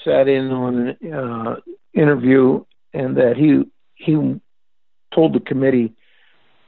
sat 0.04 0.28
in 0.28 0.50
on 0.50 0.96
an 1.00 1.12
uh, 1.12 1.56
interview 1.94 2.64
and 2.92 3.16
that 3.16 3.36
he 3.36 3.70
he 3.94 4.40
told 5.14 5.34
the 5.34 5.40
committee 5.40 5.94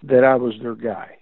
that 0.04 0.24
I 0.24 0.36
was 0.36 0.54
their 0.62 0.74
guy. 0.74 1.15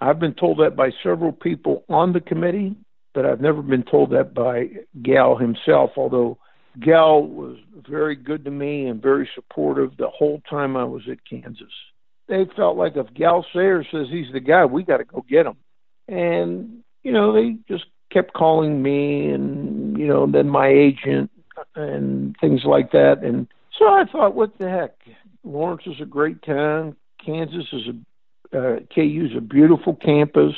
I've 0.00 0.18
been 0.18 0.34
told 0.34 0.58
that 0.58 0.76
by 0.76 0.90
several 1.02 1.32
people 1.32 1.84
on 1.88 2.12
the 2.12 2.20
committee, 2.20 2.76
but 3.12 3.26
I've 3.26 3.40
never 3.40 3.60
been 3.60 3.82
told 3.82 4.10
that 4.10 4.32
by 4.34 4.70
Gale 5.02 5.36
himself, 5.36 5.90
although 5.96 6.38
Gale 6.78 7.22
was 7.22 7.58
very 7.88 8.16
good 8.16 8.44
to 8.44 8.50
me 8.50 8.86
and 8.86 9.02
very 9.02 9.28
supportive 9.34 9.96
the 9.96 10.08
whole 10.08 10.40
time 10.48 10.76
I 10.76 10.84
was 10.84 11.02
at 11.10 11.18
Kansas. 11.28 11.72
They 12.28 12.46
felt 12.56 12.76
like 12.76 12.96
if 12.96 13.12
Gale 13.12 13.44
Sayers 13.52 13.86
says 13.90 14.06
he's 14.10 14.32
the 14.32 14.40
guy, 14.40 14.64
we 14.64 14.84
got 14.84 14.98
to 14.98 15.04
go 15.04 15.24
get 15.28 15.46
him. 15.46 15.56
And, 16.08 16.82
you 17.02 17.12
know, 17.12 17.32
they 17.32 17.56
just 17.68 17.86
kept 18.12 18.32
calling 18.34 18.80
me 18.82 19.30
and, 19.30 19.98
you 19.98 20.06
know, 20.06 20.30
then 20.30 20.48
my 20.48 20.68
agent 20.68 21.30
and 21.74 22.36
things 22.40 22.62
like 22.64 22.92
that. 22.92 23.22
And 23.22 23.48
so 23.78 23.86
I 23.86 24.04
thought, 24.10 24.34
what 24.34 24.56
the 24.58 24.68
heck? 24.68 24.94
Lawrence 25.42 25.82
is 25.86 26.00
a 26.00 26.06
great 26.06 26.42
town. 26.42 26.96
Kansas 27.24 27.66
is 27.72 27.88
a 27.88 27.92
uh, 28.54 28.76
KU 28.94 29.28
is 29.30 29.36
a 29.36 29.40
beautiful 29.40 29.94
campus. 29.94 30.54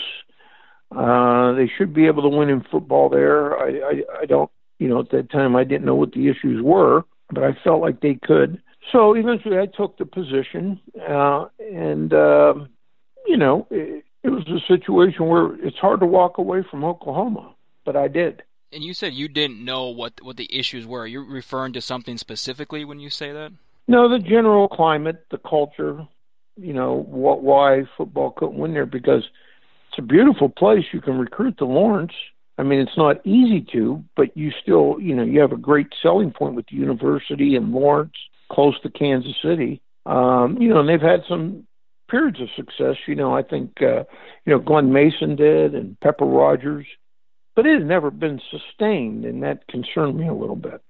Uh, 0.91 1.53
they 1.53 1.71
should 1.79 1.95
be 1.95 2.07
able 2.07 2.23
to 2.23 2.29
win 2.29 2.49
in 2.49 2.63
football 2.71 3.09
there. 3.09 3.59
I, 3.59 3.69
I, 3.69 4.03
I 4.23 4.27
don't, 4.27 4.51
you 4.79 4.89
know, 4.89 5.01
at 5.01 5.11
that 5.11 5.31
time 5.31 5.57
I 5.57 5.65
didn't 5.65 5.85
know 5.85 5.95
what 5.95 6.13
the 6.13 6.29
issues 6.29 6.63
were, 6.63 7.05
but 7.31 7.45
I 7.45 7.57
felt 7.65 7.81
like 7.81 8.01
they 8.01 8.19
could. 8.23 8.61
So 8.91 9.15
eventually 9.15 9.59
I 9.59 9.67
took 9.67 9.97
the 9.97 10.05
position, 10.05 10.81
uh, 11.09 11.47
and, 11.59 12.13
uh, 12.13 12.55
you 13.27 13.37
know, 13.37 13.67
it, 13.71 14.05
it 14.23 14.31
was 14.31 14.47
a 14.49 14.61
situation 14.67 15.27
where 15.27 15.55
it's 15.65 15.79
hard 15.79 16.01
to 16.01 16.07
walk 16.07 16.39
away 16.39 16.65
from 16.69 16.85
Oklahoma, 16.85 17.55
but 17.85 17.97
I 17.97 18.09
did. 18.09 18.43
And 18.73 18.83
you 18.83 18.95
said 18.95 19.13
you 19.13 19.29
didn't 19.29 19.63
know 19.63 19.89
what 19.89 20.15
what 20.23 20.39
the 20.39 20.49
issues 20.51 20.87
were. 20.87 21.07
You're 21.07 21.25
referring 21.25 21.75
to 21.75 21.83
something 21.83 22.17
specifically 22.17 22.85
when 22.87 23.01
you 23.01 23.11
say 23.11 23.31
that? 23.31 23.53
No, 23.87 24.09
the 24.09 24.19
general 24.19 24.67
climate, 24.69 25.27
the 25.31 25.39
culture, 25.39 26.07
you 26.57 26.73
know 26.73 27.05
what 27.09 27.43
why 27.43 27.85
football 27.97 28.31
couldn't 28.31 28.59
win 28.59 28.75
there 28.75 28.87
because 28.87 29.25
it's 29.89 29.99
a 29.99 30.03
beautiful 30.03 30.49
place. 30.49 30.85
You 30.93 31.01
can 31.01 31.19
recruit 31.19 31.59
to 31.59 31.67
Lawrence. 31.67 32.13
I 32.59 32.63
mean, 32.63 32.81
it's 32.81 32.97
not 32.97 33.27
easy 33.27 33.67
to, 33.73 34.05
but 34.15 34.37
you 34.37 34.53
still, 34.63 34.97
you 35.01 35.15
know, 35.15 35.23
you 35.23 35.41
have 35.41 35.53
a 35.53 35.57
great 35.57 35.89
selling 36.03 36.31
point 36.31 36.55
with 36.55 36.67
the 36.67 36.77
university 36.77 37.57
and 37.57 37.73
Lawrence, 37.73 38.13
close 38.51 38.79
to 38.83 38.91
Kansas 38.91 39.35
City. 39.43 39.81
Um, 40.07 40.59
you 40.61 40.69
know, 40.69 40.81
and 40.81 40.89
they've 40.89 41.01
had 41.01 41.23
some 41.29 41.67
periods 42.11 42.41
of 42.41 42.49
success. 42.57 42.97
You 43.07 43.15
know, 43.15 43.35
I 43.35 43.43
think 43.43 43.81
uh, 43.81 44.05
you 44.45 44.53
know 44.53 44.59
Glen 44.59 44.93
Mason 44.93 45.37
did 45.37 45.75
and 45.75 45.99
Pepper 46.01 46.27
Rogers, 46.27 46.87
but 47.57 47.67
it 47.67 47.79
had 47.79 47.87
never 47.87 48.11
been 48.11 48.41
sustained, 48.51 49.25
and 49.25 49.43
that 49.43 49.67
concerned 49.69 50.17
me 50.17 50.29
a 50.29 50.35
little 50.35 50.57
bit. 50.57 50.81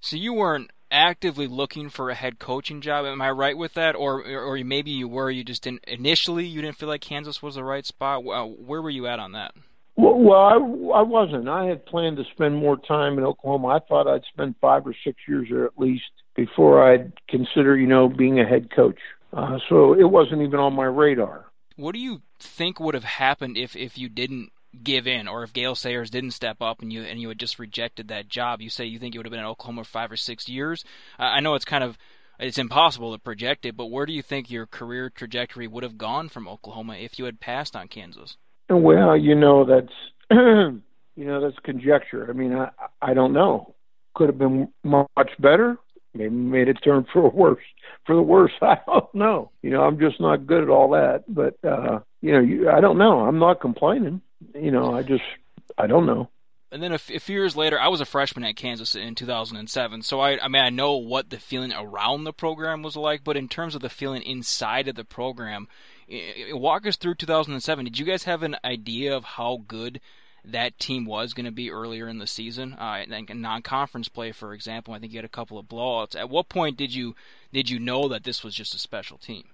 So 0.00 0.16
you 0.16 0.34
weren't 0.34 0.70
actively 0.90 1.46
looking 1.46 1.88
for 1.88 2.10
a 2.10 2.14
head 2.14 2.38
coaching 2.38 2.80
job. 2.80 3.06
Am 3.06 3.20
I 3.20 3.30
right 3.30 3.56
with 3.56 3.74
that, 3.74 3.94
or 3.94 4.24
or 4.24 4.56
maybe 4.58 4.90
you 4.90 5.08
were? 5.08 5.30
You 5.30 5.44
just 5.44 5.62
didn't 5.62 5.84
initially. 5.86 6.46
You 6.46 6.62
didn't 6.62 6.76
feel 6.76 6.88
like 6.88 7.00
Kansas 7.00 7.42
was 7.42 7.54
the 7.56 7.64
right 7.64 7.84
spot. 7.84 8.24
Where 8.24 8.82
were 8.82 8.90
you 8.90 9.06
at 9.06 9.18
on 9.18 9.32
that? 9.32 9.54
Well, 9.96 10.18
well 10.18 10.38
I, 10.38 10.54
I 10.98 11.02
wasn't. 11.02 11.48
I 11.48 11.66
had 11.66 11.86
planned 11.86 12.16
to 12.18 12.24
spend 12.32 12.56
more 12.56 12.76
time 12.76 13.18
in 13.18 13.24
Oklahoma. 13.24 13.68
I 13.68 13.78
thought 13.80 14.06
I'd 14.06 14.24
spend 14.32 14.54
five 14.60 14.86
or 14.86 14.94
six 15.04 15.18
years 15.26 15.48
there 15.50 15.64
at 15.64 15.78
least 15.78 16.04
before 16.34 16.86
I'd 16.90 17.12
consider, 17.28 17.76
you 17.76 17.86
know, 17.86 18.08
being 18.08 18.38
a 18.38 18.44
head 18.44 18.70
coach. 18.74 18.98
Uh, 19.32 19.58
so 19.68 19.94
it 19.94 20.04
wasn't 20.04 20.42
even 20.42 20.60
on 20.60 20.74
my 20.74 20.84
radar. 20.84 21.46
What 21.76 21.92
do 21.92 21.98
you 21.98 22.22
think 22.38 22.80
would 22.80 22.94
have 22.94 23.04
happened 23.04 23.56
if 23.56 23.76
if 23.76 23.98
you 23.98 24.08
didn't 24.08 24.50
give 24.82 25.06
in, 25.06 25.28
or 25.28 25.42
if 25.42 25.52
Gale 25.52 25.74
Sayers 25.74 26.10
didn't 26.10 26.32
step 26.32 26.60
up 26.60 26.82
and 26.82 26.92
you 26.92 27.02
and 27.02 27.20
you 27.20 27.28
had 27.28 27.38
just 27.38 27.58
rejected 27.58 28.08
that 28.08 28.28
job? 28.28 28.60
You 28.60 28.70
say 28.70 28.84
you 28.84 28.98
think 28.98 29.14
you 29.14 29.20
would 29.20 29.26
have 29.26 29.30
been 29.30 29.40
in 29.40 29.46
Oklahoma 29.46 29.84
for 29.84 29.90
five 29.90 30.12
or 30.12 30.16
six 30.16 30.48
years. 30.48 30.84
I 31.18 31.40
know 31.40 31.54
it's 31.54 31.64
kind 31.64 31.84
of 31.84 31.98
it's 32.38 32.58
impossible 32.58 33.12
to 33.12 33.18
project 33.18 33.64
it, 33.64 33.76
but 33.76 33.86
where 33.86 34.06
do 34.06 34.12
you 34.12 34.22
think 34.22 34.50
your 34.50 34.66
career 34.66 35.10
trajectory 35.10 35.66
would 35.66 35.82
have 35.82 35.98
gone 35.98 36.28
from 36.28 36.48
Oklahoma 36.48 36.96
if 36.96 37.18
you 37.18 37.24
had 37.24 37.40
passed 37.40 37.74
on 37.74 37.88
Kansas? 37.88 38.36
Well, 38.68 39.16
you 39.16 39.34
know 39.34 39.64
that's 39.64 39.92
you 40.30 41.24
know 41.24 41.40
that's 41.40 41.58
conjecture. 41.64 42.28
I 42.28 42.32
mean, 42.32 42.54
I 42.54 42.70
I 43.00 43.14
don't 43.14 43.32
know. 43.32 43.74
Could 44.14 44.28
have 44.28 44.38
been 44.38 44.68
much 44.82 45.30
better. 45.38 45.78
Maybe 46.14 46.30
made 46.30 46.68
it 46.68 46.78
turn 46.82 47.06
for 47.12 47.30
worse. 47.34 47.64
For 48.06 48.14
the 48.14 48.22
worse, 48.22 48.52
I 48.62 48.78
don't 48.86 49.14
know. 49.14 49.50
You 49.62 49.70
know, 49.70 49.82
I'm 49.82 49.98
just 49.98 50.20
not 50.20 50.46
good 50.46 50.62
at 50.62 50.70
all 50.70 50.90
that. 50.90 51.24
But 51.28 51.56
uh, 51.64 52.00
you 52.20 52.32
know, 52.32 52.40
you, 52.40 52.70
I 52.70 52.80
don't 52.80 52.98
know. 52.98 53.20
I'm 53.20 53.38
not 53.38 53.60
complaining. 53.60 54.20
You 54.54 54.70
know, 54.70 54.94
I 54.94 55.02
just 55.02 55.24
I 55.78 55.86
don't 55.86 56.06
know 56.06 56.30
and 56.72 56.82
then 56.82 56.92
a, 56.92 56.96
f- 56.96 57.10
a 57.10 57.18
few 57.20 57.36
years 57.36 57.56
later, 57.56 57.78
I 57.78 57.88
was 57.88 58.00
a 58.00 58.04
freshman 58.04 58.44
at 58.44 58.56
Kansas 58.56 58.94
in 58.94 59.14
2007. 59.14 60.02
So 60.02 60.20
I, 60.20 60.38
I 60.42 60.48
mean, 60.48 60.62
I 60.62 60.70
know 60.70 60.96
what 60.96 61.30
the 61.30 61.38
feeling 61.38 61.72
around 61.72 62.24
the 62.24 62.32
program 62.32 62.82
was 62.82 62.96
like, 62.96 63.22
but 63.22 63.36
in 63.36 63.48
terms 63.48 63.74
of 63.74 63.82
the 63.82 63.88
feeling 63.88 64.22
inside 64.22 64.88
of 64.88 64.96
the 64.96 65.04
program, 65.04 65.68
walk 66.50 66.86
us 66.86 66.96
through 66.96 67.14
2007. 67.14 67.84
Did 67.84 67.98
you 67.98 68.04
guys 68.04 68.24
have 68.24 68.42
an 68.42 68.56
idea 68.64 69.16
of 69.16 69.24
how 69.24 69.62
good 69.68 70.00
that 70.44 70.78
team 70.78 71.06
was 71.06 71.34
going 71.34 71.46
to 71.46 71.52
be 71.52 71.70
earlier 71.70 72.08
in 72.08 72.18
the 72.18 72.26
season? 72.26 72.74
Uh, 72.74 73.04
like 73.08 73.34
non-conference 73.34 74.08
play, 74.08 74.32
for 74.32 74.52
example, 74.52 74.92
I 74.92 74.98
think 74.98 75.12
you 75.12 75.18
had 75.18 75.24
a 75.24 75.28
couple 75.28 75.58
of 75.58 75.66
blowouts. 75.66 76.14
At 76.14 76.30
what 76.30 76.48
point 76.48 76.76
did 76.76 76.92
you 76.92 77.14
did 77.52 77.70
you 77.70 77.78
know 77.78 78.08
that 78.08 78.24
this 78.24 78.42
was 78.42 78.54
just 78.54 78.74
a 78.74 78.78
special 78.78 79.18
team? 79.18 79.44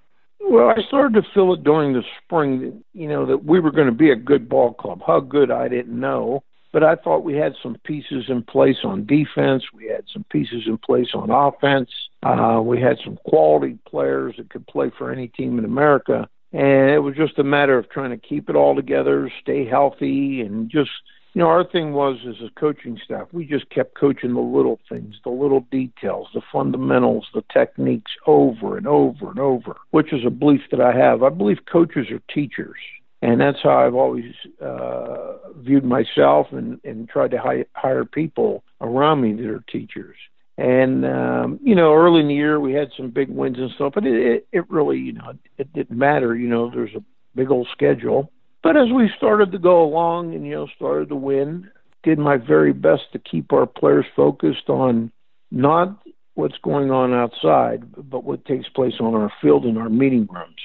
Well, 0.44 0.68
I 0.68 0.82
started 0.88 1.14
to 1.14 1.28
feel 1.32 1.52
it 1.54 1.64
during 1.64 1.92
the 1.92 2.02
spring. 2.22 2.82
You 2.92 3.08
know 3.08 3.26
that 3.26 3.44
we 3.44 3.61
were 3.61 3.70
going 3.70 3.87
to 3.87 3.92
be 3.92 4.11
a 4.11 4.16
good 4.16 4.49
ball 4.49 4.75
club. 4.75 5.00
How 5.06 5.20
good 5.20 5.50
I 5.50 5.68
didn't 5.68 5.99
know, 5.99 6.42
but 6.72 6.82
I 6.82 6.96
thought 6.96 7.25
we 7.25 7.34
had 7.34 7.54
some 7.62 7.76
pieces 7.84 8.25
in 8.28 8.42
place 8.42 8.78
on 8.84 9.06
defense. 9.06 9.62
We 9.72 9.87
had 9.87 10.04
some 10.12 10.25
pieces 10.30 10.64
in 10.66 10.78
place 10.78 11.08
on 11.14 11.30
offense. 11.30 11.90
Uh, 12.22 12.61
we 12.62 12.80
had 12.80 12.99
some 13.04 13.18
quality 13.25 13.78
players 13.88 14.34
that 14.37 14.50
could 14.50 14.66
play 14.66 14.90
for 14.99 15.11
any 15.11 15.28
team 15.28 15.58
in 15.58 15.64
America 15.64 16.28
and 16.52 16.90
it 16.90 16.99
was 16.99 17.16
just 17.16 17.38
a 17.38 17.44
matter 17.44 17.78
of 17.78 17.88
trying 17.88 18.11
to 18.11 18.18
keep 18.18 18.50
it 18.50 18.56
all 18.56 18.76
together, 18.76 19.32
stay 19.40 19.64
healthy, 19.64 20.42
and 20.42 20.70
just 20.70 20.90
you 21.34 21.40
know 21.40 21.48
our 21.48 21.64
thing 21.64 21.92
was 21.92 22.18
as 22.28 22.36
a 22.44 22.60
coaching 22.60 22.98
staff, 23.04 23.28
we 23.32 23.46
just 23.46 23.68
kept 23.70 23.94
coaching 23.94 24.34
the 24.34 24.40
little 24.40 24.78
things, 24.88 25.16
the 25.24 25.30
little 25.30 25.66
details, 25.70 26.28
the 26.34 26.42
fundamentals, 26.52 27.26
the 27.34 27.44
techniques 27.52 28.12
over 28.26 28.76
and 28.76 28.86
over 28.86 29.30
and 29.30 29.38
over, 29.38 29.76
which 29.90 30.12
is 30.12 30.24
a 30.26 30.30
belief 30.30 30.62
that 30.70 30.80
I 30.80 30.92
have. 30.92 31.22
I 31.22 31.30
believe 31.30 31.58
coaches 31.70 32.08
are 32.10 32.20
teachers. 32.32 32.76
And 33.22 33.40
that's 33.40 33.58
how 33.62 33.86
I've 33.86 33.94
always 33.94 34.34
uh, 34.60 35.36
viewed 35.58 35.84
myself 35.84 36.48
and, 36.50 36.80
and 36.82 37.08
tried 37.08 37.30
to 37.30 37.38
hi- 37.38 37.66
hire 37.74 38.04
people 38.04 38.64
around 38.80 39.20
me 39.20 39.32
that 39.34 39.48
are 39.48 39.64
teachers. 39.70 40.16
And 40.58 41.06
um, 41.06 41.60
you 41.62 41.74
know, 41.74 41.94
early 41.94 42.20
in 42.20 42.28
the 42.28 42.34
year 42.34 42.60
we 42.60 42.72
had 42.72 42.90
some 42.96 43.10
big 43.10 43.30
wins 43.30 43.58
and 43.58 43.70
stuff, 43.76 43.92
but 43.94 44.04
it, 44.04 44.14
it, 44.14 44.46
it 44.52 44.70
really, 44.70 44.98
you 44.98 45.12
know, 45.12 45.32
it 45.56 45.72
didn't 45.72 45.96
matter. 45.96 46.34
You 46.34 46.48
know, 46.48 46.70
there's 46.70 46.94
a 46.94 47.04
big 47.34 47.50
old 47.50 47.68
schedule. 47.72 48.30
But 48.62 48.76
as 48.76 48.88
we 48.95 49.11
started 49.16 49.52
to 49.52 49.59
go 49.59 49.83
along 49.83 50.35
and 50.35 50.47
you 50.47 50.54
know 50.54 50.69
started 50.76 51.09
to 51.09 51.16
win, 51.16 51.71
did 52.02 52.19
my 52.19 52.37
very 52.37 52.73
best 52.73 53.02
to 53.12 53.19
keep 53.19 53.52
our 53.52 53.66
players 53.66 54.07
focused 54.14 54.69
on 54.69 55.11
not 55.50 56.02
what's 56.35 56.59
going 56.62 56.90
on 56.90 57.12
outside, 57.12 57.85
but 58.11 58.25
what 58.25 58.45
takes 58.45 58.69
place 58.69 58.95
on 59.00 59.14
our 59.14 59.31
field 59.40 59.66
in 59.66 59.76
our 59.76 59.88
meeting 59.88 60.26
rooms. 60.31 60.57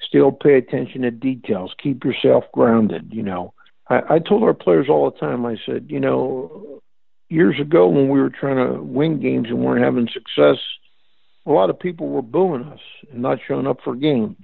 Still 0.00 0.32
pay 0.32 0.54
attention 0.54 1.02
to 1.02 1.10
details. 1.10 1.74
Keep 1.82 2.04
yourself 2.04 2.44
grounded. 2.52 3.10
You 3.12 3.22
know, 3.22 3.54
I, 3.88 4.00
I 4.10 4.18
told 4.18 4.42
our 4.42 4.54
players 4.54 4.86
all 4.88 5.10
the 5.10 5.18
time. 5.18 5.44
I 5.44 5.56
said, 5.66 5.86
you 5.88 6.00
know, 6.00 6.80
years 7.28 7.60
ago 7.60 7.88
when 7.88 8.08
we 8.08 8.20
were 8.20 8.30
trying 8.30 8.56
to 8.56 8.82
win 8.82 9.20
games 9.20 9.48
and 9.48 9.58
weren't 9.58 9.84
having 9.84 10.08
success, 10.08 10.58
a 11.46 11.50
lot 11.50 11.70
of 11.70 11.78
people 11.78 12.08
were 12.08 12.22
booing 12.22 12.64
us 12.64 12.80
and 13.12 13.22
not 13.22 13.38
showing 13.46 13.66
up 13.66 13.78
for 13.84 13.94
games. 13.94 14.36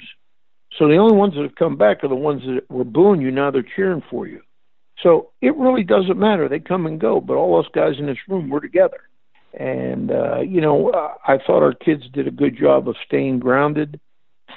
So 0.79 0.89
the 0.89 0.97
only 0.97 1.17
ones 1.17 1.35
that 1.35 1.43
have 1.43 1.55
come 1.57 1.77
back 1.77 2.05
are 2.05 2.09
the 2.09 2.15
ones 2.15 2.43
that 2.47 2.71
were 2.71 2.85
booing 2.85 3.21
you. 3.21 3.31
Now 3.31 3.51
they're 3.51 3.67
cheering 3.77 4.03
for 4.11 4.27
you. 4.27 4.41
So 5.03 5.31
it 5.41 5.57
really 5.57 5.83
doesn't 5.83 6.19
matter. 6.19 6.49
They 6.49 6.61
come 6.61 6.87
and 6.87 7.01
go, 7.01 7.21
but 7.21 7.35
all 7.35 7.59
us 7.59 7.67
guys 7.75 7.95
in 7.99 8.07
this 8.07 8.19
room 8.29 8.49
were 8.51 8.61
together. 8.61 9.01
And 9.59 10.13
uh, 10.13 10.41
you 10.41 10.61
know, 10.61 10.93
I 11.27 11.39
thought 11.39 11.63
our 11.63 11.75
kids 11.75 12.05
did 12.13 12.29
a 12.29 12.33
good 12.33 12.57
job 12.57 12.89
of 12.89 12.97
staying 13.07 13.41
grounded. 13.41 13.99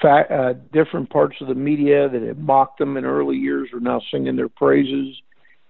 Fa- 0.01 0.31
uh, 0.31 0.53
different 0.71 1.09
parts 1.09 1.37
of 1.41 1.47
the 1.47 1.55
media 1.55 2.09
that 2.09 2.21
had 2.21 2.37
mocked 2.37 2.79
them 2.79 2.97
in 2.97 3.05
early 3.05 3.37
years 3.37 3.69
are 3.73 3.79
now 3.79 4.01
singing 4.11 4.35
their 4.35 4.49
praises. 4.49 5.15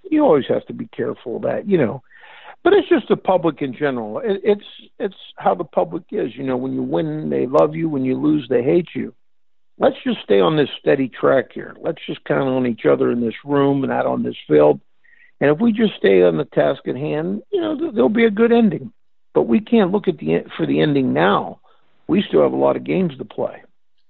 You 0.09 0.23
always 0.23 0.45
have 0.49 0.65
to 0.65 0.73
be 0.73 0.87
careful 0.87 1.37
of 1.37 1.43
that. 1.43 1.69
You 1.69 1.77
know, 1.77 2.03
but 2.63 2.73
it's 2.73 2.89
just 2.89 3.07
the 3.07 3.15
public 3.15 3.61
in 3.61 3.73
general. 3.73 4.19
It, 4.19 4.41
it's 4.43 4.89
it's 4.99 5.15
how 5.37 5.55
the 5.55 5.63
public 5.63 6.03
is. 6.11 6.35
You 6.35 6.43
know, 6.43 6.57
when 6.57 6.73
you 6.73 6.83
win, 6.83 7.29
they 7.29 7.45
love 7.45 7.75
you. 7.75 7.87
When 7.87 8.03
you 8.03 8.19
lose, 8.19 8.47
they 8.49 8.63
hate 8.63 8.89
you. 8.93 9.13
Let's 9.77 9.95
just 10.03 10.19
stay 10.23 10.39
on 10.39 10.55
this 10.55 10.69
steady 10.79 11.09
track 11.09 11.51
here. 11.53 11.75
Let's 11.79 12.05
just 12.05 12.23
count 12.25 12.47
on 12.47 12.67
each 12.67 12.85
other 12.85 13.11
in 13.11 13.21
this 13.21 13.33
room 13.43 13.83
and 13.83 13.91
out 13.91 14.05
on 14.05 14.23
this 14.23 14.35
field. 14.47 14.79
And 15.41 15.49
if 15.49 15.59
we 15.59 15.73
just 15.73 15.95
stay 15.97 16.21
on 16.21 16.37
the 16.37 16.45
task 16.45 16.87
at 16.87 16.95
hand, 16.95 17.41
you 17.51 17.59
know, 17.59 17.91
there'll 17.91 18.09
be 18.09 18.25
a 18.25 18.31
good 18.31 18.51
ending. 18.51 18.93
But 19.33 19.43
we 19.43 19.59
can't 19.59 19.91
look 19.91 20.07
at 20.07 20.19
the 20.19 20.45
for 20.55 20.65
the 20.65 20.79
ending 20.79 21.11
now. 21.11 21.59
We 22.07 22.21
still 22.21 22.43
have 22.43 22.53
a 22.53 22.57
lot 22.57 22.75
of 22.75 22.83
games 22.83 23.17
to 23.17 23.25
play. 23.25 23.63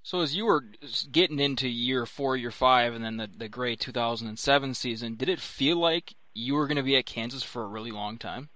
So 0.03 0.19
as 0.19 0.35
you 0.35 0.45
were 0.45 0.65
getting 1.11 1.39
into 1.39 1.69
year 1.69 2.05
four, 2.05 2.35
year 2.35 2.51
five, 2.51 2.93
and 2.93 3.03
then 3.03 3.17
the 3.17 3.29
the 3.35 3.47
great 3.47 3.79
2007 3.79 4.73
season, 4.73 5.15
did 5.15 5.29
it 5.29 5.39
feel 5.39 5.77
like 5.77 6.13
you 6.33 6.55
were 6.55 6.67
going 6.67 6.77
to 6.77 6.83
be 6.83 6.97
at 6.97 7.05
Kansas 7.05 7.41
for 7.43 7.63
a 7.63 7.67
really 7.67 7.91
long 7.91 8.17
time? 8.17 8.49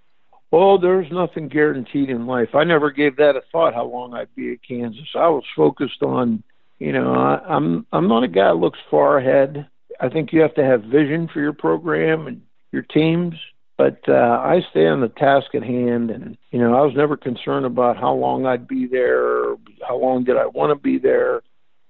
Oh, 0.51 0.77
there's 0.77 1.11
nothing 1.11 1.49
guaranteed 1.49 2.09
in 2.09 2.25
life. 2.25 2.55
I 2.55 2.63
never 2.63 2.89
gave 2.89 3.17
that 3.17 3.35
a 3.35 3.41
thought 3.51 3.73
how 3.73 3.85
long 3.85 4.13
I'd 4.13 4.33
be 4.35 4.53
at 4.53 4.63
Kansas. 4.65 5.07
I 5.13 5.27
was 5.27 5.43
focused 5.55 6.01
on, 6.01 6.41
you 6.79 6.91
know, 6.91 7.13
I, 7.13 7.41
I'm 7.47 7.85
I'm 7.91 8.07
not 8.07 8.23
a 8.23 8.27
guy 8.27 8.47
that 8.47 8.55
looks 8.55 8.79
far 8.89 9.17
ahead. 9.17 9.67
I 9.99 10.09
think 10.09 10.31
you 10.31 10.41
have 10.41 10.53
to 10.55 10.63
have 10.63 10.83
vision 10.83 11.29
for 11.31 11.39
your 11.39 11.53
program 11.53 12.27
and 12.27 12.41
your 12.71 12.83
teams. 12.83 13.35
But 13.77 13.99
uh, 14.07 14.41
I 14.43 14.61
stay 14.71 14.87
on 14.87 15.01
the 15.01 15.07
task 15.07 15.53
at 15.53 15.61
hand, 15.61 16.09
and 16.09 16.35
you 16.49 16.59
know, 16.59 16.75
I 16.75 16.81
was 16.81 16.95
never 16.95 17.15
concerned 17.15 17.65
about 17.65 17.95
how 17.95 18.13
long 18.13 18.47
I'd 18.47 18.67
be 18.67 18.87
there, 18.87 19.55
how 19.87 19.97
long 19.97 20.23
did 20.23 20.35
I 20.35 20.47
want 20.47 20.71
to 20.71 20.81
be 20.81 20.97
there. 20.97 21.41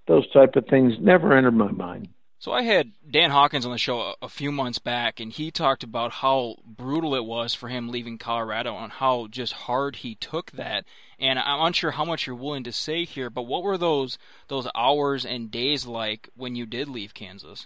Those 0.05 0.29
type 0.31 0.55
of 0.57 0.65
things 0.67 0.93
never 0.99 1.31
entered 1.31 1.53
my 1.53 1.71
mind. 1.71 2.09
So 2.39 2.51
I 2.51 2.61
had 2.61 2.91
Dan 3.09 3.31
Hawkins 3.31 3.65
on 3.65 3.71
the 3.71 3.79
show 3.79 4.13
a, 4.21 4.29
few 4.29 4.51
months 4.51 4.77
back, 4.77 5.19
and 5.19 5.31
he 5.31 5.49
talked 5.49 5.83
about 5.83 6.11
how 6.11 6.57
brutal 6.65 7.15
it 7.15 7.25
was 7.25 7.55
for 7.55 7.67
him 7.67 7.89
leaving 7.89 8.19
Colorado 8.19 8.77
and 8.77 8.91
how 8.91 9.25
just 9.27 9.53
hard 9.53 9.97
he 9.97 10.13
took 10.13 10.51
that. 10.51 10.85
And 11.17 11.39
I'm 11.39 11.65
unsure 11.65 11.91
how 11.91 12.05
much 12.05 12.27
you're 12.27 12.35
willing 12.35 12.63
to 12.65 12.71
say 12.71 13.05
here, 13.05 13.31
but 13.31 13.43
what 13.43 13.63
were 13.63 13.77
those 13.77 14.19
those 14.49 14.67
hours 14.75 15.25
and 15.25 15.49
days 15.49 15.87
like 15.87 16.29
when 16.35 16.55
you 16.55 16.67
did 16.67 16.87
leave 16.87 17.15
Kansas? 17.15 17.65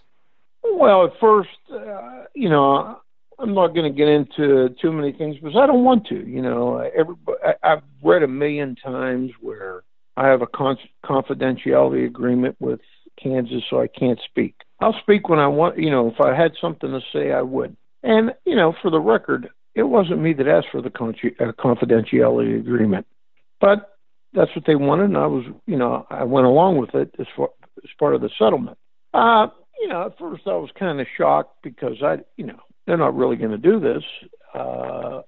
Well, 0.63 1.05
at 1.05 1.19
first, 1.19 1.49
uh, 1.69 2.23
you 2.33 2.49
know, 2.49 2.97
I'm 3.39 3.53
not 3.53 3.75
going 3.75 3.91
to 3.91 3.97
get 3.97 4.07
into 4.07 4.69
too 4.81 4.93
many 4.93 5.11
things 5.11 5.35
because 5.35 5.57
I 5.57 5.67
don't 5.67 5.83
want 5.83 6.07
to. 6.07 6.15
You 6.15 6.41
know, 6.41 6.77
everybody, 6.77 7.39
I've 7.61 7.83
read 8.01 8.23
a 8.23 8.27
million 8.27 8.77
times 8.77 9.31
where 9.41 9.83
I 10.15 10.27
have 10.27 10.41
a 10.41 10.47
con- 10.47 10.77
confidentiality 11.03 12.05
agreement 12.05 12.55
with 12.59 12.79
Kansas, 13.21 13.63
so 13.69 13.81
I 13.81 13.87
can't 13.87 14.19
speak. 14.25 14.55
I'll 14.79 14.95
speak 15.01 15.29
when 15.29 15.39
I 15.39 15.47
want, 15.47 15.77
you 15.77 15.89
know, 15.89 16.09
if 16.09 16.19
I 16.19 16.35
had 16.35 16.53
something 16.59 16.89
to 16.89 16.99
say, 17.13 17.31
I 17.31 17.41
would. 17.41 17.75
And, 18.03 18.31
you 18.45 18.55
know, 18.55 18.73
for 18.81 18.89
the 18.89 18.99
record, 18.99 19.49
it 19.75 19.83
wasn't 19.83 20.21
me 20.21 20.33
that 20.33 20.47
asked 20.47 20.67
for 20.71 20.81
the 20.81 20.89
uh, 20.89 21.51
confidentiality 21.53 22.59
agreement, 22.59 23.05
but 23.59 23.97
that's 24.33 24.53
what 24.55 24.65
they 24.65 24.75
wanted, 24.75 25.05
and 25.05 25.17
I 25.17 25.27
was, 25.27 25.45
you 25.65 25.77
know, 25.77 26.05
I 26.09 26.23
went 26.23 26.47
along 26.47 26.77
with 26.77 26.95
it 26.95 27.13
as, 27.19 27.27
far, 27.35 27.49
as 27.83 27.89
part 27.99 28.15
of 28.15 28.21
the 28.21 28.29
settlement. 28.37 28.77
Uh, 29.13 29.47
you 29.79 29.87
know, 29.87 30.05
at 30.05 30.17
first 30.17 30.43
I 30.45 30.55
was 30.55 30.69
kind 30.77 30.99
of 31.01 31.07
shocked 31.17 31.57
because 31.63 32.01
I, 32.01 32.19
you 32.37 32.45
know, 32.45 32.59
they're 32.85 32.97
not 32.97 33.15
really 33.15 33.35
going 33.35 33.51
to 33.51 33.57
do 33.57 33.79
this. 33.79 34.03
Uh, 34.53 35.21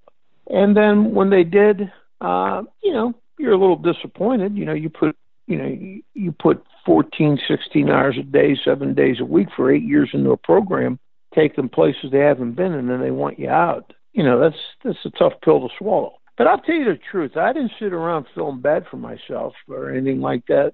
and 0.47 0.75
then 0.75 1.13
when 1.13 1.29
they 1.29 1.43
did, 1.43 1.91
uh, 2.21 2.63
you 2.83 2.93
know, 2.93 3.13
you're 3.38 3.53
a 3.53 3.57
little 3.57 3.77
disappointed. 3.77 4.55
You 4.55 4.65
know, 4.65 4.73
you 4.73 4.89
put, 4.89 5.15
you 5.47 5.57
know, 5.57 5.67
you, 5.67 6.03
you 6.13 6.31
put 6.31 6.63
14, 6.85 7.39
16 7.47 7.89
hours 7.89 8.17
a 8.19 8.23
day, 8.23 8.57
seven 8.63 8.93
days 8.93 9.17
a 9.19 9.25
week 9.25 9.47
for 9.55 9.71
eight 9.71 9.83
years 9.83 10.09
into 10.13 10.31
a 10.31 10.37
program, 10.37 10.99
take 11.33 11.55
them 11.55 11.69
places 11.69 12.11
they 12.11 12.19
haven't 12.19 12.53
been, 12.53 12.73
and 12.73 12.89
then 12.89 13.01
they 13.01 13.11
want 13.11 13.39
you 13.39 13.49
out. 13.49 13.93
You 14.13 14.23
know, 14.23 14.39
that's 14.39 14.61
that's 14.83 15.05
a 15.05 15.09
tough 15.17 15.33
pill 15.43 15.67
to 15.67 15.73
swallow. 15.77 16.19
But 16.37 16.47
I'll 16.47 16.59
tell 16.59 16.75
you 16.75 16.85
the 16.85 16.99
truth, 17.11 17.37
I 17.37 17.53
didn't 17.53 17.73
sit 17.79 17.93
around 17.93 18.25
feeling 18.33 18.61
bad 18.61 18.85
for 18.89 18.97
myself 18.97 19.53
or 19.69 19.91
anything 19.91 20.21
like 20.21 20.45
that. 20.47 20.73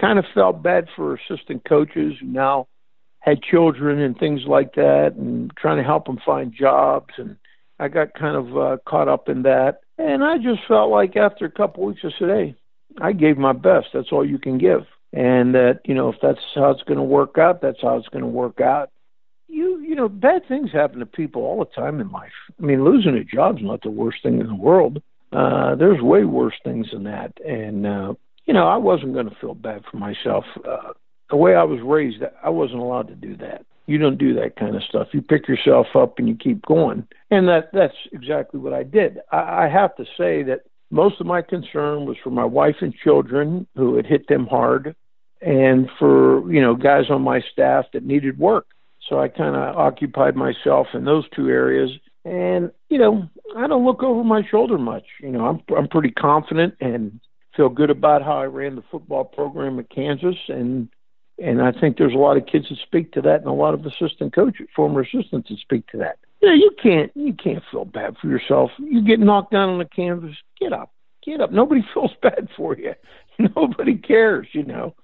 Kind 0.00 0.18
of 0.18 0.24
felt 0.34 0.62
bad 0.62 0.86
for 0.94 1.14
assistant 1.14 1.64
coaches 1.68 2.14
who 2.20 2.26
now 2.26 2.68
had 3.18 3.42
children 3.42 3.98
and 4.00 4.16
things 4.18 4.42
like 4.46 4.74
that, 4.74 5.14
and 5.16 5.52
trying 5.56 5.78
to 5.78 5.84
help 5.84 6.06
them 6.06 6.18
find 6.24 6.54
jobs. 6.58 7.12
And 7.18 7.36
I 7.78 7.88
got 7.88 8.14
kind 8.14 8.36
of 8.36 8.56
uh, 8.56 8.76
caught 8.86 9.08
up 9.08 9.28
in 9.28 9.42
that, 9.42 9.80
and 9.98 10.22
I 10.22 10.36
just 10.36 10.60
felt 10.68 10.90
like 10.90 11.16
after 11.16 11.44
a 11.44 11.50
couple 11.50 11.82
of 11.82 11.88
weeks, 11.88 12.02
I 12.04 12.18
said, 12.18 12.28
"Hey, 12.28 12.54
I 13.00 13.12
gave 13.12 13.36
my 13.36 13.52
best. 13.52 13.88
That's 13.92 14.12
all 14.12 14.24
you 14.24 14.38
can 14.38 14.58
give." 14.58 14.86
And 15.12 15.54
that 15.54 15.80
you 15.84 15.94
know, 15.94 16.08
if 16.08 16.16
that's 16.22 16.40
how 16.54 16.70
it's 16.70 16.82
going 16.84 16.98
to 16.98 17.02
work 17.02 17.36
out, 17.38 17.60
that's 17.60 17.82
how 17.82 17.96
it's 17.96 18.08
going 18.08 18.22
to 18.22 18.28
work 18.28 18.60
out 18.60 18.90
you 19.50 19.80
you 19.80 19.94
know 19.94 20.08
bad 20.08 20.46
things 20.46 20.70
happen 20.72 21.00
to 21.00 21.06
people 21.06 21.42
all 21.42 21.58
the 21.58 21.80
time 21.80 22.00
in 22.00 22.10
life. 22.10 22.32
I 22.58 22.64
mean, 22.64 22.84
losing 22.84 23.16
a 23.16 23.24
job's 23.24 23.62
not 23.62 23.82
the 23.82 23.90
worst 23.90 24.22
thing 24.22 24.40
in 24.40 24.46
the 24.46 24.54
world. 24.54 25.02
Uh, 25.32 25.74
there's 25.74 26.00
way 26.00 26.24
worse 26.24 26.54
things 26.64 26.88
than 26.92 27.04
that, 27.04 27.32
and 27.44 27.86
uh, 27.86 28.14
you 28.46 28.54
know 28.54 28.66
I 28.66 28.76
wasn't 28.76 29.14
going 29.14 29.28
to 29.28 29.36
feel 29.40 29.54
bad 29.54 29.82
for 29.90 29.96
myself. 29.96 30.44
Uh, 30.56 30.92
the 31.30 31.36
way 31.36 31.54
I 31.54 31.64
was 31.64 31.80
raised, 31.84 32.22
I 32.42 32.48
wasn't 32.48 32.80
allowed 32.80 33.08
to 33.08 33.14
do 33.14 33.36
that. 33.38 33.64
You 33.86 33.98
don't 33.98 34.18
do 34.18 34.34
that 34.34 34.56
kind 34.56 34.74
of 34.76 34.82
stuff. 34.84 35.08
You 35.12 35.22
pick 35.22 35.48
yourself 35.48 35.86
up 35.94 36.18
and 36.18 36.28
you 36.28 36.36
keep 36.36 36.64
going, 36.64 37.06
and 37.30 37.48
that 37.48 37.70
that's 37.72 37.94
exactly 38.12 38.60
what 38.60 38.72
I 38.72 38.84
did. 38.84 39.18
I, 39.32 39.64
I 39.64 39.68
have 39.68 39.94
to 39.96 40.04
say 40.16 40.42
that 40.44 40.60
most 40.90 41.20
of 41.20 41.26
my 41.26 41.42
concern 41.42 42.04
was 42.04 42.16
for 42.22 42.30
my 42.30 42.44
wife 42.44 42.76
and 42.80 42.94
children 42.94 43.66
who 43.76 43.96
had 43.96 44.06
hit 44.06 44.26
them 44.28 44.46
hard, 44.46 44.94
and 45.40 45.88
for 45.98 46.50
you 46.52 46.60
know 46.60 46.74
guys 46.74 47.04
on 47.10 47.22
my 47.22 47.40
staff 47.52 47.86
that 47.92 48.04
needed 48.04 48.38
work 48.38 48.66
so 49.10 49.20
I 49.20 49.28
kind 49.28 49.56
of 49.56 49.76
occupied 49.76 50.36
myself 50.36 50.86
in 50.94 51.04
those 51.04 51.28
two 51.34 51.48
areas. 51.48 51.90
And, 52.24 52.70
you 52.88 52.98
know, 52.98 53.28
I 53.56 53.66
don't 53.66 53.84
look 53.84 54.02
over 54.02 54.22
my 54.22 54.42
shoulder 54.48 54.78
much. 54.78 55.04
You 55.20 55.30
know, 55.30 55.46
I'm, 55.46 55.76
I'm 55.76 55.88
pretty 55.88 56.12
confident 56.12 56.74
and 56.80 57.18
feel 57.56 57.68
good 57.68 57.90
about 57.90 58.22
how 58.22 58.38
I 58.38 58.44
ran 58.44 58.76
the 58.76 58.84
football 58.90 59.24
program 59.24 59.78
at 59.80 59.90
Kansas. 59.90 60.36
And, 60.48 60.88
and 61.42 61.60
I 61.60 61.72
think 61.72 61.96
there's 61.96 62.14
a 62.14 62.18
lot 62.18 62.36
of 62.36 62.46
kids 62.46 62.68
that 62.68 62.78
speak 62.86 63.12
to 63.12 63.22
that 63.22 63.40
and 63.40 63.46
a 63.46 63.52
lot 63.52 63.74
of 63.74 63.84
assistant 63.84 64.34
coaches, 64.34 64.68
former 64.76 65.00
assistants 65.00 65.48
that 65.48 65.58
speak 65.58 65.86
to 65.88 65.98
that. 65.98 66.18
You 66.40 66.48
know, 66.48 66.54
you 66.54 66.70
can't, 66.80 67.10
you 67.14 67.32
can't 67.32 67.64
feel 67.70 67.86
bad 67.86 68.16
for 68.20 68.28
yourself. 68.28 68.70
You 68.78 69.04
get 69.04 69.18
knocked 69.18 69.52
down 69.52 69.70
on 69.70 69.78
the 69.78 69.86
canvas, 69.86 70.36
get 70.60 70.72
up, 70.72 70.92
get 71.24 71.40
up. 71.40 71.52
Nobody 71.52 71.82
feels 71.94 72.12
bad 72.22 72.48
for 72.56 72.76
you. 72.76 72.94
Nobody 73.38 73.96
cares, 73.96 74.48
you 74.52 74.64
know. 74.64 74.94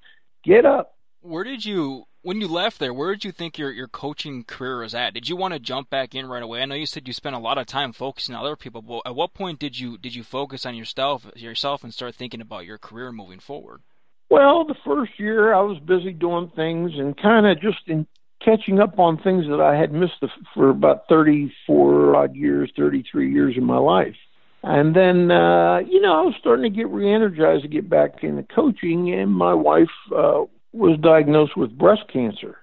Get 0.44 0.64
up. 0.64 0.92
Where 1.20 1.44
did 1.44 1.64
you 1.64 2.04
when 2.26 2.40
you 2.40 2.48
left 2.48 2.80
there, 2.80 2.92
where 2.92 3.14
did 3.14 3.25
you 3.25 3.30
think 3.30 3.56
your, 3.56 3.70
your 3.70 3.86
coaching 3.86 4.42
career 4.42 4.80
was 4.80 4.96
at? 4.96 5.14
Did 5.14 5.28
you 5.28 5.36
want 5.36 5.54
to 5.54 5.60
jump 5.60 5.90
back 5.90 6.12
in 6.12 6.26
right 6.26 6.42
away? 6.42 6.60
I 6.60 6.64
know 6.64 6.75
you 6.75 6.84
said 6.84 7.06
you 7.06 7.14
spent 7.14 7.36
a 7.36 7.38
lot 7.38 7.56
of 7.56 7.66
time 7.66 7.92
focusing 7.92 8.34
on 8.34 8.44
other 8.44 8.56
people, 8.56 8.82
but 8.82 9.02
at 9.06 9.14
what 9.14 9.32
point 9.32 9.60
did 9.60 9.78
you 9.78 9.96
did 9.96 10.12
you 10.16 10.25
focus 10.25 10.66
on 10.66 10.75
yourself 10.75 11.30
yourself 11.36 11.84
and 11.84 11.94
start 11.94 12.16
thinking 12.16 12.40
about 12.40 12.66
your 12.66 12.78
career 12.78 13.12
moving 13.12 13.38
forward? 13.38 13.82
Well, 14.28 14.64
the 14.64 14.75
first 14.84 15.12
year 15.20 15.54
I 15.54 15.60
was 15.60 15.78
busy 15.78 16.12
doing 16.12 16.50
things 16.56 16.90
and 16.96 17.16
kind 17.16 17.46
of 17.46 17.60
just 17.60 17.86
in 17.86 18.08
catching 18.44 18.80
up 18.80 18.98
on 18.98 19.22
things 19.22 19.44
that 19.48 19.60
I 19.60 19.76
had 19.76 19.92
missed 19.92 20.25
for 20.52 20.70
about 20.70 21.04
34 21.08 22.16
odd 22.16 22.34
years, 22.34 22.72
33 22.76 23.32
years 23.32 23.56
of 23.56 23.62
my 23.62 23.78
life. 23.78 24.16
And 24.62 24.96
then, 24.96 25.30
uh, 25.30 25.78
you 25.78 26.00
know, 26.00 26.18
I 26.18 26.22
was 26.22 26.34
starting 26.40 26.64
to 26.64 26.76
get 26.76 26.88
re-energized 26.88 27.62
to 27.62 27.68
get 27.68 27.88
back 27.88 28.25
into 28.25 28.42
coaching, 28.42 29.12
and 29.12 29.32
my 29.32 29.54
wife 29.54 29.87
uh, 30.14 30.42
was 30.72 30.98
diagnosed 31.00 31.57
with 31.57 31.78
breast 31.78 32.02
cancer. 32.12 32.59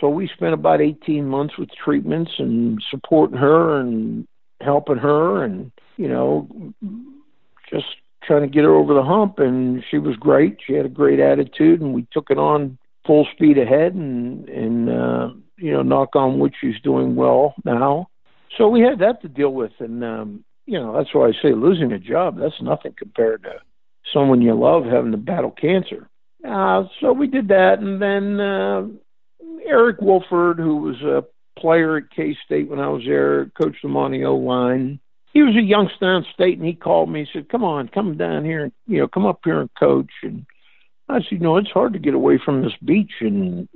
So 0.00 0.08
we 0.08 0.30
spent 0.34 0.54
about 0.54 0.80
18 0.80 1.26
months 1.26 1.58
with 1.58 1.70
treatments 1.84 2.30
and 2.38 2.82
supporting 2.90 3.36
her 3.36 3.80
and 3.80 4.26
helping 4.60 4.96
her 4.98 5.44
and, 5.44 5.72
you 5.96 6.08
know, 6.08 6.48
just 7.70 7.86
trying 8.22 8.42
to 8.42 8.48
get 8.48 8.64
her 8.64 8.74
over 8.74 8.94
the 8.94 9.02
hump. 9.02 9.38
And 9.38 9.82
she 9.90 9.98
was 9.98 10.16
great. 10.16 10.58
She 10.64 10.74
had 10.74 10.86
a 10.86 10.90
great 10.90 11.20
attitude 11.20 11.80
and 11.80 11.94
we 11.94 12.06
took 12.12 12.30
it 12.30 12.38
on 12.38 12.78
full 13.06 13.26
speed 13.32 13.58
ahead 13.58 13.94
and, 13.94 14.48
and, 14.48 14.90
uh, 14.90 15.28
you 15.56 15.72
know, 15.72 15.82
knock 15.82 16.14
on 16.14 16.38
wood, 16.38 16.54
she's 16.60 16.80
doing 16.84 17.16
well 17.16 17.54
now. 17.64 18.08
So 18.56 18.68
we 18.68 18.80
had 18.80 19.00
that 19.00 19.22
to 19.22 19.28
deal 19.28 19.52
with. 19.52 19.72
And, 19.80 20.04
um, 20.04 20.44
you 20.68 20.78
know, 20.78 20.92
that's 20.94 21.14
why 21.14 21.28
I 21.28 21.32
say 21.42 21.54
losing 21.54 21.92
a 21.92 21.98
job, 21.98 22.38
that's 22.38 22.60
nothing 22.60 22.92
compared 22.96 23.42
to 23.44 23.54
someone 24.12 24.42
you 24.42 24.54
love 24.54 24.84
having 24.84 25.12
to 25.12 25.16
battle 25.16 25.50
cancer. 25.50 26.10
Uh, 26.46 26.84
so 27.00 27.10
we 27.14 27.26
did 27.26 27.48
that, 27.48 27.78
and 27.78 28.00
then 28.02 28.38
uh, 28.38 28.86
Eric 29.66 30.02
Wolford, 30.02 30.58
who 30.58 30.76
was 30.76 31.00
a 31.00 31.24
player 31.58 31.96
at 31.96 32.10
K 32.14 32.36
State 32.44 32.68
when 32.68 32.80
I 32.80 32.88
was 32.88 33.02
there, 33.06 33.46
coached 33.60 33.80
them 33.80 33.96
on 33.96 34.12
the 34.12 34.26
O 34.26 34.36
line. 34.36 35.00
He 35.32 35.42
was 35.42 35.56
a 35.56 35.62
youngster 35.62 36.04
on 36.04 36.26
state, 36.34 36.58
and 36.58 36.66
he 36.66 36.74
called 36.74 37.08
me. 37.08 37.24
He 37.24 37.30
said, 37.32 37.48
"Come 37.48 37.64
on, 37.64 37.88
come 37.88 38.18
down 38.18 38.44
here, 38.44 38.64
and 38.64 38.72
you 38.86 38.98
know, 38.98 39.08
come 39.08 39.24
up 39.24 39.40
here 39.44 39.60
and 39.60 39.70
coach." 39.80 40.10
And 40.22 40.44
I 41.08 41.20
said, 41.20 41.32
"You 41.32 41.38
know, 41.38 41.56
it's 41.56 41.70
hard 41.70 41.94
to 41.94 41.98
get 41.98 42.14
away 42.14 42.38
from 42.44 42.62
this 42.62 42.76
beach 42.84 43.12
and 43.20 43.68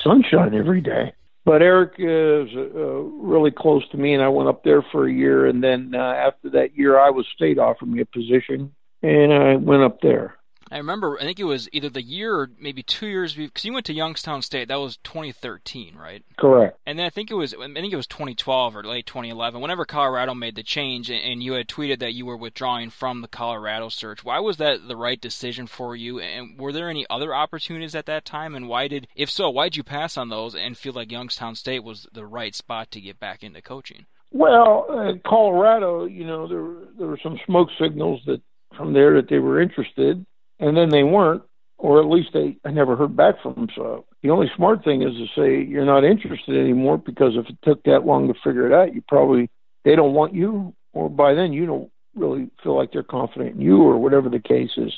sunshine 0.00 0.54
every 0.54 0.80
day." 0.80 1.12
But 1.46 1.62
Eric 1.62 1.92
is 1.98 2.48
uh, 2.56 2.80
really 2.80 3.52
close 3.52 3.88
to 3.90 3.96
me, 3.96 4.14
and 4.14 4.22
I 4.22 4.28
went 4.28 4.48
up 4.48 4.64
there 4.64 4.82
for 4.90 5.06
a 5.06 5.12
year. 5.12 5.46
And 5.46 5.62
then 5.62 5.92
uh, 5.94 5.98
after 5.98 6.50
that 6.50 6.76
year, 6.76 6.98
Iowa 6.98 7.22
State 7.36 7.60
offered 7.60 7.88
me 7.88 8.00
a 8.00 8.04
position, 8.04 8.74
and 9.00 9.32
I 9.32 9.54
went 9.54 9.84
up 9.84 10.00
there. 10.02 10.35
I 10.70 10.78
remember, 10.78 11.16
I 11.20 11.22
think 11.22 11.38
it 11.38 11.44
was 11.44 11.68
either 11.72 11.88
the 11.88 12.02
year 12.02 12.34
or 12.34 12.50
maybe 12.58 12.82
two 12.82 13.06
years 13.06 13.34
because 13.34 13.64
you 13.64 13.72
went 13.72 13.86
to 13.86 13.92
Youngstown 13.92 14.42
State. 14.42 14.68
That 14.68 14.80
was 14.80 14.96
2013, 15.04 15.96
right? 15.96 16.24
Correct. 16.36 16.78
And 16.84 16.98
then 16.98 17.06
I 17.06 17.10
think 17.10 17.30
it 17.30 17.34
was, 17.34 17.54
I 17.54 17.72
think 17.72 17.92
it 17.92 17.96
was 17.96 18.08
2012 18.08 18.76
or 18.76 18.82
late 18.82 19.06
2011. 19.06 19.60
Whenever 19.60 19.84
Colorado 19.84 20.34
made 20.34 20.56
the 20.56 20.64
change, 20.64 21.08
and 21.08 21.42
you 21.42 21.52
had 21.52 21.68
tweeted 21.68 22.00
that 22.00 22.14
you 22.14 22.26
were 22.26 22.36
withdrawing 22.36 22.90
from 22.90 23.22
the 23.22 23.28
Colorado 23.28 23.88
search. 23.88 24.24
Why 24.24 24.40
was 24.40 24.56
that 24.56 24.88
the 24.88 24.96
right 24.96 25.20
decision 25.20 25.68
for 25.68 25.94
you? 25.94 26.18
And 26.18 26.58
were 26.58 26.72
there 26.72 26.90
any 26.90 27.06
other 27.08 27.34
opportunities 27.34 27.94
at 27.94 28.06
that 28.06 28.24
time? 28.24 28.54
And 28.54 28.68
why 28.68 28.88
did, 28.88 29.06
if 29.14 29.30
so, 29.30 29.48
why 29.50 29.66
did 29.66 29.76
you 29.76 29.84
pass 29.84 30.16
on 30.16 30.30
those 30.30 30.56
and 30.56 30.76
feel 30.76 30.92
like 30.92 31.12
Youngstown 31.12 31.54
State 31.54 31.84
was 31.84 32.08
the 32.12 32.26
right 32.26 32.54
spot 32.54 32.90
to 32.90 33.00
get 33.00 33.20
back 33.20 33.44
into 33.44 33.62
coaching? 33.62 34.06
Well, 34.32 34.86
uh, 34.90 35.12
Colorado, 35.26 36.04
you 36.06 36.26
know, 36.26 36.48
there 36.48 36.88
there 36.98 37.06
were 37.06 37.20
some 37.22 37.38
smoke 37.46 37.68
signals 37.80 38.20
that 38.26 38.42
from 38.76 38.92
there 38.92 39.14
that 39.14 39.28
they 39.30 39.38
were 39.38 39.62
interested 39.62 40.26
and 40.58 40.76
then 40.76 40.90
they 40.90 41.02
weren't, 41.02 41.42
or 41.78 42.00
at 42.00 42.08
least 42.08 42.30
they 42.32 42.56
I 42.64 42.70
never 42.70 42.96
heard 42.96 43.16
back 43.16 43.36
from 43.42 43.54
them. 43.54 43.68
So 43.74 44.04
the 44.22 44.30
only 44.30 44.50
smart 44.56 44.84
thing 44.84 45.02
is 45.02 45.12
to 45.14 45.26
say 45.36 45.64
you're 45.64 45.84
not 45.84 46.04
interested 46.04 46.56
anymore 46.56 46.98
because 46.98 47.32
if 47.36 47.46
it 47.48 47.58
took 47.62 47.82
that 47.84 48.06
long 48.06 48.28
to 48.28 48.34
figure 48.44 48.66
it 48.66 48.72
out, 48.72 48.94
you 48.94 49.02
probably 49.06 49.50
they 49.84 49.94
don't 49.94 50.14
want 50.14 50.34
you, 50.34 50.74
or 50.92 51.08
by 51.08 51.34
then 51.34 51.52
you 51.52 51.66
don't 51.66 51.90
really 52.14 52.50
feel 52.62 52.76
like 52.76 52.92
they're 52.92 53.02
confident 53.02 53.56
in 53.56 53.60
you, 53.60 53.82
or 53.82 53.98
whatever 53.98 54.28
the 54.28 54.40
case 54.40 54.70
is. 54.76 54.92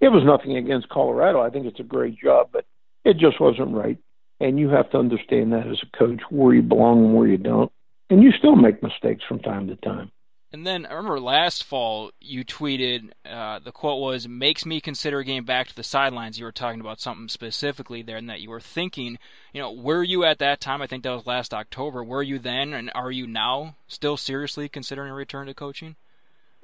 It 0.00 0.08
was 0.08 0.24
nothing 0.24 0.56
against 0.56 0.88
Colorado. 0.88 1.40
I 1.40 1.50
think 1.50 1.66
it's 1.66 1.80
a 1.80 1.84
great 1.84 2.18
job, 2.18 2.48
but 2.52 2.64
it 3.04 3.18
just 3.18 3.40
wasn't 3.40 3.74
right. 3.74 3.98
And 4.40 4.58
you 4.58 4.68
have 4.70 4.90
to 4.90 4.98
understand 4.98 5.52
that 5.52 5.66
as 5.66 5.78
a 5.82 5.96
coach, 5.96 6.20
where 6.30 6.54
you 6.54 6.62
belong 6.62 7.04
and 7.04 7.14
where 7.14 7.28
you 7.28 7.38
don't. 7.38 7.70
And 8.10 8.22
you 8.22 8.32
still 8.32 8.56
make 8.56 8.82
mistakes 8.82 9.22
from 9.26 9.38
time 9.38 9.68
to 9.68 9.76
time. 9.76 10.10
And 10.52 10.66
then 10.66 10.84
I 10.84 10.92
remember 10.92 11.18
last 11.18 11.64
fall 11.64 12.10
you 12.20 12.44
tweeted 12.44 13.10
uh, 13.24 13.58
the 13.60 13.72
quote 13.72 14.00
was 14.00 14.28
"makes 14.28 14.66
me 14.66 14.82
consider 14.82 15.22
getting 15.22 15.44
back 15.44 15.68
to 15.68 15.74
the 15.74 15.82
sidelines." 15.82 16.38
You 16.38 16.44
were 16.44 16.52
talking 16.52 16.80
about 16.80 17.00
something 17.00 17.28
specifically 17.28 18.02
there, 18.02 18.18
and 18.18 18.28
that 18.28 18.42
you 18.42 18.50
were 18.50 18.60
thinking, 18.60 19.18
you 19.54 19.62
know, 19.62 19.72
were 19.72 20.02
you 20.02 20.24
at 20.24 20.38
that 20.40 20.60
time? 20.60 20.82
I 20.82 20.86
think 20.86 21.04
that 21.04 21.10
was 21.10 21.26
last 21.26 21.54
October. 21.54 22.04
Were 22.04 22.22
you 22.22 22.38
then, 22.38 22.74
and 22.74 22.90
are 22.94 23.10
you 23.10 23.26
now 23.26 23.76
still 23.88 24.18
seriously 24.18 24.68
considering 24.68 25.10
a 25.10 25.14
return 25.14 25.46
to 25.46 25.54
coaching? 25.54 25.96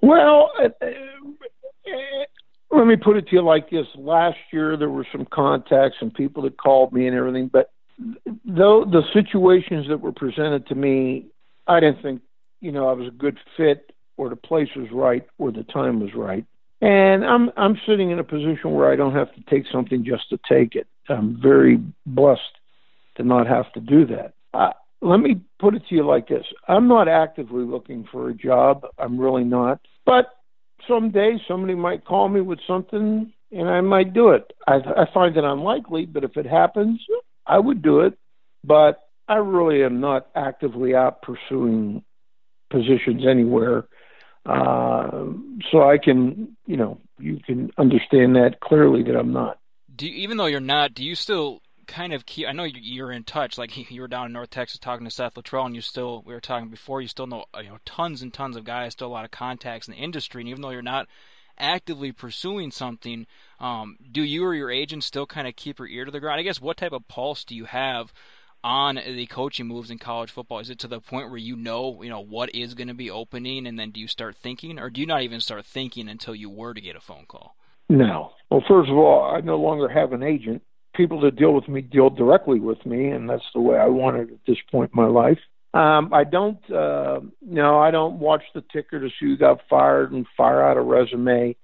Well, 0.02 0.52
uh, 0.60 0.68
uh, 0.84 0.86
let 2.70 2.86
me 2.86 2.96
put 2.96 3.16
it 3.16 3.26
to 3.28 3.36
you 3.36 3.42
like 3.42 3.70
this: 3.70 3.86
last 3.94 4.38
year 4.52 4.76
there 4.76 4.90
were 4.90 5.06
some 5.10 5.24
contacts 5.24 5.96
and 6.02 6.12
people 6.12 6.42
that 6.42 6.58
called 6.58 6.92
me 6.92 7.06
and 7.06 7.16
everything, 7.16 7.48
but 7.48 7.70
though 8.44 8.84
the 8.84 9.02
situations 9.14 9.88
that 9.88 10.02
were 10.02 10.12
presented 10.12 10.66
to 10.66 10.74
me, 10.74 11.24
I 11.66 11.80
didn't 11.80 12.02
think 12.02 12.20
you 12.60 12.72
know 12.72 12.88
I 12.88 12.92
was 12.92 13.08
a 13.08 13.12
good 13.12 13.38
fit, 13.56 13.92
or 14.16 14.28
the 14.28 14.36
place 14.36 14.68
was 14.76 14.88
right, 14.92 15.26
or 15.38 15.52
the 15.52 15.64
time 15.64 16.00
was 16.00 16.14
right. 16.14 16.44
And 16.80 17.24
I'm 17.24 17.50
I'm 17.56 17.80
sitting 17.86 18.10
in 18.10 18.18
a 18.18 18.24
position 18.24 18.72
where 18.72 18.90
I 18.92 18.96
don't 18.96 19.14
have 19.14 19.34
to 19.34 19.40
take 19.50 19.64
something 19.72 20.04
just 20.04 20.28
to 20.30 20.38
take 20.48 20.74
it. 20.74 20.86
I'm 21.08 21.40
very 21.40 21.82
blessed 22.06 22.40
to 23.16 23.24
not 23.24 23.46
have 23.46 23.72
to 23.72 23.80
do 23.80 24.06
that. 24.06 24.34
Uh, 24.54 24.72
let 25.00 25.18
me 25.18 25.40
put 25.58 25.74
it 25.74 25.82
to 25.88 25.94
you 25.94 26.06
like 26.06 26.28
this: 26.28 26.46
I'm 26.68 26.86
not 26.88 27.08
actively 27.08 27.64
looking 27.64 28.06
for 28.10 28.28
a 28.28 28.34
job. 28.34 28.86
I'm 28.98 29.18
really 29.18 29.44
not. 29.44 29.80
But 30.04 30.26
someday 30.86 31.38
somebody 31.48 31.74
might 31.74 32.04
call 32.04 32.28
me 32.28 32.40
with 32.40 32.60
something, 32.66 33.32
and 33.52 33.68
I 33.68 33.80
might 33.80 34.14
do 34.14 34.30
it. 34.30 34.52
I, 34.66 34.76
I 34.76 35.06
find 35.12 35.36
it 35.36 35.44
unlikely, 35.44 36.06
but 36.06 36.24
if 36.24 36.36
it 36.36 36.46
happens, 36.46 37.00
I 37.46 37.58
would 37.58 37.82
do 37.82 38.00
it. 38.00 38.16
But 38.64 39.08
I 39.28 39.36
really 39.36 39.84
am 39.84 40.00
not 40.00 40.28
actively 40.34 40.94
out 40.94 41.22
pursuing 41.22 42.02
positions 42.70 43.24
anywhere. 43.28 43.86
Uh, 44.46 45.26
so 45.70 45.88
I 45.88 45.98
can, 46.02 46.56
you 46.66 46.76
know, 46.76 46.98
you 47.18 47.38
can 47.44 47.70
understand 47.76 48.36
that 48.36 48.60
clearly 48.60 49.02
that 49.02 49.16
I'm 49.16 49.32
not. 49.32 49.58
Do 49.94 50.06
you, 50.06 50.14
even 50.22 50.36
though 50.36 50.46
you're 50.46 50.60
not, 50.60 50.94
do 50.94 51.04
you 51.04 51.14
still 51.14 51.60
kind 51.86 52.12
of 52.12 52.24
keep? 52.24 52.46
I 52.46 52.52
know 52.52 52.64
you're 52.64 53.10
in 53.10 53.24
touch. 53.24 53.58
Like 53.58 53.76
you 53.90 54.00
were 54.00 54.08
down 54.08 54.26
in 54.26 54.32
North 54.32 54.50
Texas 54.50 54.78
talking 54.78 55.04
to 55.04 55.10
Seth 55.10 55.34
Littrell, 55.34 55.66
and 55.66 55.74
you 55.74 55.80
still 55.80 56.22
we 56.24 56.32
were 56.32 56.40
talking 56.40 56.68
before. 56.68 57.02
You 57.02 57.08
still 57.08 57.26
know 57.26 57.44
you 57.56 57.70
know 57.70 57.78
tons 57.84 58.22
and 58.22 58.32
tons 58.32 58.56
of 58.56 58.64
guys, 58.64 58.92
still 58.92 59.08
a 59.08 59.10
lot 59.10 59.24
of 59.24 59.30
contacts 59.32 59.88
in 59.88 59.94
the 59.94 60.00
industry, 60.00 60.42
and 60.42 60.48
even 60.48 60.62
though 60.62 60.70
you're 60.70 60.82
not 60.82 61.08
actively 61.58 62.12
pursuing 62.12 62.70
something, 62.70 63.26
um, 63.58 63.96
do 64.12 64.22
you 64.22 64.44
or 64.44 64.54
your 64.54 64.70
agent 64.70 65.02
still 65.02 65.26
kind 65.26 65.48
of 65.48 65.56
keep 65.56 65.80
your 65.80 65.88
ear 65.88 66.04
to 66.04 66.10
the 66.10 66.20
ground? 66.20 66.38
I 66.38 66.44
guess 66.44 66.60
what 66.60 66.76
type 66.76 66.92
of 66.92 67.08
pulse 67.08 67.44
do 67.44 67.56
you 67.56 67.64
have 67.64 68.12
on 68.62 68.96
the 68.96 69.26
coaching 69.26 69.66
moves 69.66 69.90
in 69.90 69.98
college 69.98 70.30
football? 70.30 70.58
Is 70.58 70.70
it 70.70 70.78
to 70.80 70.88
the 70.88 71.00
point 71.00 71.28
where 71.28 71.38
you 71.38 71.56
know, 71.56 72.02
you 72.02 72.10
know, 72.10 72.20
what 72.20 72.54
is 72.54 72.74
going 72.74 72.88
to 72.88 72.94
be 72.94 73.10
opening, 73.10 73.66
and 73.66 73.78
then 73.78 73.90
do 73.90 74.00
you 74.00 74.08
start 74.08 74.36
thinking, 74.36 74.78
or 74.78 74.90
do 74.90 75.00
you 75.00 75.06
not 75.06 75.22
even 75.22 75.40
start 75.40 75.64
thinking 75.64 76.08
until 76.08 76.34
you 76.34 76.50
were 76.50 76.74
to 76.74 76.80
get 76.80 76.96
a 76.96 77.00
phone 77.00 77.24
call? 77.26 77.56
No. 77.88 78.32
Well, 78.50 78.64
first 78.68 78.90
of 78.90 78.96
all, 78.96 79.34
I 79.34 79.40
no 79.40 79.56
longer 79.56 79.88
have 79.88 80.12
an 80.12 80.22
agent. 80.22 80.62
People 80.94 81.20
that 81.20 81.36
deal 81.36 81.52
with 81.52 81.68
me 81.68 81.80
deal 81.80 82.10
directly 82.10 82.60
with 82.60 82.84
me, 82.84 83.10
and 83.10 83.28
that's 83.28 83.44
the 83.54 83.60
way 83.60 83.78
I 83.78 83.86
want 83.86 84.16
it 84.16 84.30
at 84.30 84.40
this 84.46 84.58
point 84.70 84.90
in 84.94 85.00
my 85.00 85.08
life. 85.08 85.38
Um, 85.74 86.12
I 86.12 86.24
don't, 86.24 86.58
uh, 86.70 87.20
no, 87.42 87.78
I 87.78 87.90
don't 87.90 88.18
watch 88.18 88.42
the 88.54 88.64
ticker 88.72 88.98
to 89.00 89.08
see 89.08 89.26
who 89.26 89.36
got 89.36 89.60
fired 89.68 90.12
and 90.12 90.26
fire 90.36 90.62
out 90.62 90.76
a 90.76 90.80
resume. 90.80 91.54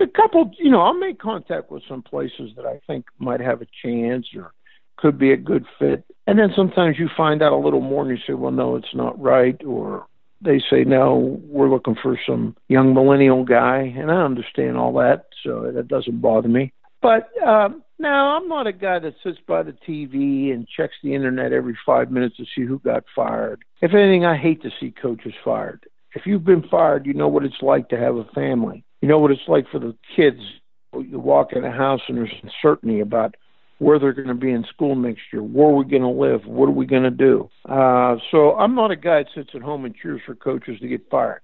A 0.00 0.06
couple, 0.06 0.50
you 0.58 0.70
know, 0.70 0.80
I'll 0.80 0.98
make 0.98 1.18
contact 1.18 1.70
with 1.70 1.82
some 1.86 2.02
places 2.02 2.50
that 2.56 2.64
I 2.64 2.80
think 2.86 3.04
might 3.18 3.40
have 3.40 3.60
a 3.60 3.66
chance 3.82 4.26
or 4.34 4.52
could 5.00 5.18
be 5.18 5.32
a 5.32 5.36
good 5.36 5.66
fit. 5.78 6.04
And 6.26 6.38
then 6.38 6.50
sometimes 6.54 6.98
you 6.98 7.08
find 7.16 7.42
out 7.42 7.52
a 7.52 7.56
little 7.56 7.80
more 7.80 8.02
and 8.02 8.10
you 8.10 8.18
say, 8.26 8.34
well, 8.34 8.52
no, 8.52 8.76
it's 8.76 8.94
not 8.94 9.20
right. 9.20 9.60
Or 9.64 10.06
they 10.40 10.60
say, 10.70 10.84
no, 10.84 11.40
we're 11.44 11.70
looking 11.70 11.96
for 12.00 12.18
some 12.26 12.56
young 12.68 12.94
millennial 12.94 13.44
guy. 13.44 13.94
And 13.96 14.10
I 14.10 14.22
understand 14.22 14.76
all 14.76 14.92
that. 14.94 15.26
So 15.42 15.72
that 15.74 15.88
doesn't 15.88 16.20
bother 16.20 16.48
me. 16.48 16.72
But 17.02 17.30
um, 17.42 17.82
no, 17.98 18.08
I'm 18.08 18.48
not 18.48 18.66
a 18.66 18.72
guy 18.72 18.98
that 18.98 19.14
sits 19.22 19.38
by 19.46 19.62
the 19.62 19.72
TV 19.72 20.52
and 20.52 20.68
checks 20.68 20.94
the 21.02 21.14
internet 21.14 21.52
every 21.52 21.76
five 21.84 22.10
minutes 22.10 22.36
to 22.36 22.44
see 22.54 22.64
who 22.66 22.78
got 22.78 23.04
fired. 23.16 23.64
If 23.80 23.94
anything, 23.94 24.24
I 24.24 24.36
hate 24.36 24.62
to 24.62 24.70
see 24.78 24.90
coaches 24.90 25.34
fired. 25.44 25.86
If 26.14 26.26
you've 26.26 26.44
been 26.44 26.66
fired, 26.68 27.06
you 27.06 27.14
know 27.14 27.28
what 27.28 27.44
it's 27.44 27.62
like 27.62 27.88
to 27.88 27.96
have 27.96 28.16
a 28.16 28.24
family. 28.34 28.84
You 29.00 29.08
know 29.08 29.18
what 29.18 29.30
it's 29.30 29.48
like 29.48 29.66
for 29.70 29.78
the 29.78 29.96
kids. 30.14 30.40
You 30.92 31.18
walk 31.18 31.52
in 31.52 31.64
a 31.64 31.70
house 31.70 32.00
and 32.08 32.18
there's 32.18 32.34
uncertainty 32.42 33.00
about 33.00 33.36
where 33.80 33.98
they're 33.98 34.12
going 34.12 34.28
to 34.28 34.34
be 34.34 34.50
in 34.50 34.62
school 34.64 34.94
next 34.94 35.22
year, 35.32 35.42
where 35.42 35.68
are 35.68 35.72
we're 35.72 35.84
going 35.84 36.02
to 36.02 36.08
live, 36.08 36.44
what 36.44 36.68
are 36.68 36.72
we 36.72 36.84
going 36.84 37.02
to 37.02 37.10
do. 37.10 37.48
Uh, 37.66 38.16
so 38.30 38.54
I'm 38.54 38.74
not 38.74 38.90
a 38.90 38.96
guy 38.96 39.22
that 39.22 39.28
sits 39.34 39.50
at 39.54 39.62
home 39.62 39.86
and 39.86 39.96
cheers 39.96 40.20
for 40.26 40.34
coaches 40.34 40.78
to 40.80 40.86
get 40.86 41.08
fired. 41.10 41.40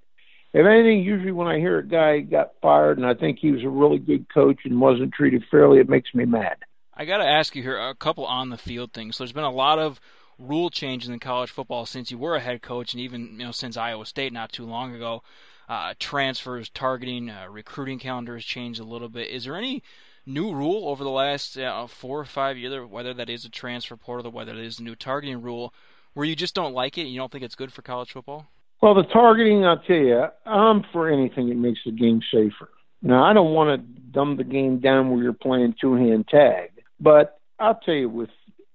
If 0.53 0.67
anything, 0.67 1.03
usually 1.03 1.33
when 1.33 1.49
I 1.49 1.59
hear 1.59 1.79
a 1.79 1.87
guy 1.87 2.21
got 2.21 2.53
fired 2.61 2.99
and 2.99 3.07
I 3.07 3.15
think 3.15 3.39
he 3.39 3.53
was 3.53 3.65
a 3.65 3.71
really 3.71 3.99
good 3.99 4.27
coach 4.33 4.61
and 4.67 4.79
wasn't 4.79 5.15
treated 5.15 5.45
fairly, 5.51 5.81
it 5.81 5.89
makes 5.89 6.15
me 6.15 6.27
mad. 6.27 6.59
I 6.93 7.07
got 7.07 7.19
to 7.19 7.27
ask 7.27 7.57
you 7.57 7.63
here 7.63 7.79
a 7.79 7.95
couple 7.95 8.27
on 8.27 8.51
the 8.51 8.59
field 8.59 8.93
things. 8.93 9.17
So 9.17 9.25
there's 9.25 9.33
been 9.33 9.43
a 9.43 9.51
lot 9.51 9.79
of 9.79 9.99
rule 10.39 10.69
changes 10.69 11.09
in 11.09 11.19
college 11.19 11.51
football 11.51 11.87
since 11.87 12.11
you 12.11 12.19
were 12.19 12.37
a 12.37 12.41
head 12.41 12.61
coach, 12.61 12.93
and 12.93 13.01
even 13.01 13.39
you 13.39 13.47
know 13.47 13.51
since 13.51 13.79
Iowa 13.79 14.05
State 14.05 14.33
not 14.35 14.53
too 14.53 14.67
long 14.67 14.95
ago. 14.95 15.23
Uh, 15.69 15.95
transfers, 15.99 16.69
targeting, 16.69 17.29
uh, 17.29 17.47
recruiting 17.51 17.99
calendars 17.99 18.45
changed 18.45 18.79
a 18.79 18.85
little 18.85 19.09
bit. 19.09 19.29
Is 19.31 19.45
there 19.45 19.57
any 19.57 19.83
new 20.27 20.53
rule 20.53 20.89
over 20.89 21.05
the 21.05 21.11
last 21.11 21.57
uh, 21.57 21.87
four 21.87 22.21
or 22.21 22.25
five 22.25 22.59
years, 22.59 22.89
whether 22.89 23.15
that 23.15 23.31
is 23.31 23.45
a 23.45 23.51
transfer 23.51 23.97
portal 23.97 24.27
or 24.27 24.31
whether 24.31 24.53
it 24.53 24.59
is 24.59 24.81
a 24.81 24.83
new 24.83 24.97
targeting 24.97 25.41
rule, 25.41 25.73
where 26.15 26.27
you 26.27 26.37
just 26.37 26.55
don't 26.55 26.75
like 26.75 26.99
it 26.99 27.03
and 27.03 27.11
you 27.11 27.19
don't 27.19 27.31
think 27.31 27.45
it's 27.45 27.55
good 27.55 27.73
for 27.73 27.83
college 27.83 28.13
football? 28.13 28.47
Well, 28.83 28.95
the 28.95 29.05
targeting, 29.05 29.65
I'll 29.65 29.79
tell 29.79 29.97
you, 29.97 30.27
I'm 30.45 30.85
for 30.93 31.11
anything 31.11 31.49
that 31.49 31.57
makes 31.57 31.81
the 31.85 31.93
game 31.93 32.21
safer. 32.31 32.69
Now, 33.03 33.25
I 33.25 33.33
don't 33.33 33.55
want 33.55 33.81
to 33.81 34.01
dumb 34.13 34.37
the 34.37 34.45
game 34.45 34.81
down 34.81 35.11
where 35.11 35.23
you're 35.23 35.33
playing 35.33 35.75
two 35.81 35.95
hand 35.95 36.27
tag, 36.29 36.71
but 37.01 37.39
I'll 37.59 37.79
tell 37.85 37.95
you, 37.95 38.09
with 38.09 38.31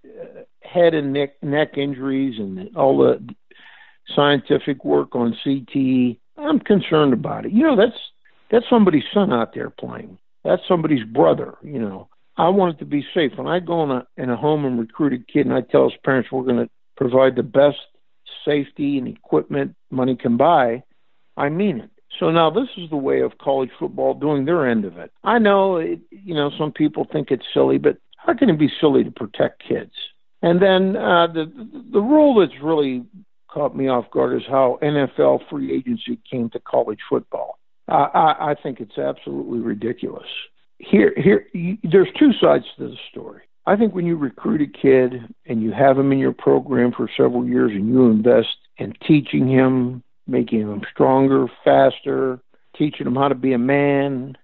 uh, 0.06 0.42
head 0.62 0.94
and 0.94 1.14
neck 1.14 1.42
neck 1.44 1.78
injuries 1.78 2.40
and 2.40 2.76
all 2.76 2.98
the 2.98 3.36
scientific 4.16 4.84
work 4.86 5.16
on 5.16 5.38
CT, 5.44 6.18
I'm 6.38 6.60
concerned 6.60 7.14
about 7.14 7.46
it. 7.46 7.52
You 7.52 7.64
know, 7.64 7.76
that's 7.76 7.98
that's 8.50 8.66
somebody's 8.70 9.04
son 9.14 9.34
out 9.34 9.54
there 9.54 9.70
playing. 9.70 10.18
That's 10.44 10.62
somebody's 10.68 11.04
brother, 11.04 11.56
you 11.64 11.80
know. 11.80 12.10
I 12.38 12.50
want 12.50 12.76
it 12.76 12.80
to 12.80 12.86
be 12.86 13.06
safe. 13.14 13.34
When 13.36 13.48
I 13.48 13.60
go 13.60 13.84
in 13.84 13.92
a 13.92 14.08
in 14.18 14.30
a 14.30 14.38
home 14.38 14.66
and 14.66 14.80
recruit 14.80 15.14
a 15.14 15.32
kid 15.32 15.46
and 15.46 15.54
I 15.54 15.62
tell 15.62 15.90
his 15.90 16.00
parents 16.04 16.32
we're 16.32 16.44
gonna 16.44 16.70
provide 16.98 17.36
the 17.36 17.44
best 17.44 17.78
safety 18.46 18.98
and 18.98 19.08
equipment 19.08 19.76
money 19.92 20.16
can 20.16 20.38
buy, 20.38 20.84
I 21.38 21.50
mean 21.50 21.80
it. 21.80 21.90
So 22.20 22.32
now 22.32 22.50
this 22.50 22.70
is 22.78 22.90
the 22.90 22.98
way 22.98 23.22
of 23.22 23.38
college 23.38 23.70
football 23.80 24.14
doing 24.14 24.46
their 24.46 24.68
end 24.68 24.86
of 24.86 24.98
it. 24.98 25.12
I 25.24 25.40
know 25.40 25.78
it, 25.78 26.00
you 26.10 26.34
know 26.34 26.52
some 26.58 26.72
people 26.72 27.06
think 27.12 27.32
it's 27.32 27.46
silly, 27.54 27.78
but 27.78 27.98
how 28.18 28.34
can 28.34 28.50
it 28.50 28.60
be 28.60 28.72
silly 28.80 29.04
to 29.04 29.12
protect 29.12 29.64
kids? 29.68 29.94
And 30.42 30.62
then 30.62 30.96
uh, 30.96 31.28
the 31.28 31.52
the 31.92 32.02
rule 32.02 32.40
that's 32.40 32.62
really 32.62 33.04
caught 33.48 33.76
me 33.76 33.88
off 33.88 34.10
guard 34.12 34.36
is 34.36 34.48
how 34.48 34.80
NFL 34.82 35.50
free 35.50 35.74
agency 35.74 36.18
came 36.30 36.50
to 36.52 36.60
college 36.60 37.00
football. 37.10 37.60
Uh, 37.92 38.08
I, 38.14 38.52
I 38.52 38.56
think 38.64 38.80
it's 38.80 38.98
absolutely 38.98 39.60
ridiculous. 39.60 40.28
Here, 40.80 41.14
here, 41.18 41.46
you, 41.54 41.78
there's 41.84 42.08
two 42.18 42.32
sides 42.40 42.64
to 42.78 42.88
the 42.88 42.96
story. 43.12 43.42
I 43.68 43.76
think 43.76 43.94
when 43.94 44.06
you 44.06 44.16
recruit 44.16 44.62
a 44.62 44.66
kid 44.66 45.14
and 45.46 45.62
you 45.62 45.72
have 45.74 45.98
him 45.98 46.12
in 46.12 46.18
your 46.18 46.32
program 46.32 46.94
for 46.96 47.10
several 47.18 47.46
years 47.46 47.72
and 47.74 47.88
you 47.90 48.06
invest 48.06 48.48
in 48.78 48.94
teaching 49.06 49.48
him, 49.48 50.04
making 50.26 50.62
him 50.62 50.82
stronger, 50.92 51.48
faster, 51.66 52.40
teaching 52.78 53.06
him 53.06 53.16
how 53.16 53.28
to 53.28 53.36
be 53.36 53.54
a 53.54 53.60
man, 53.60 54.38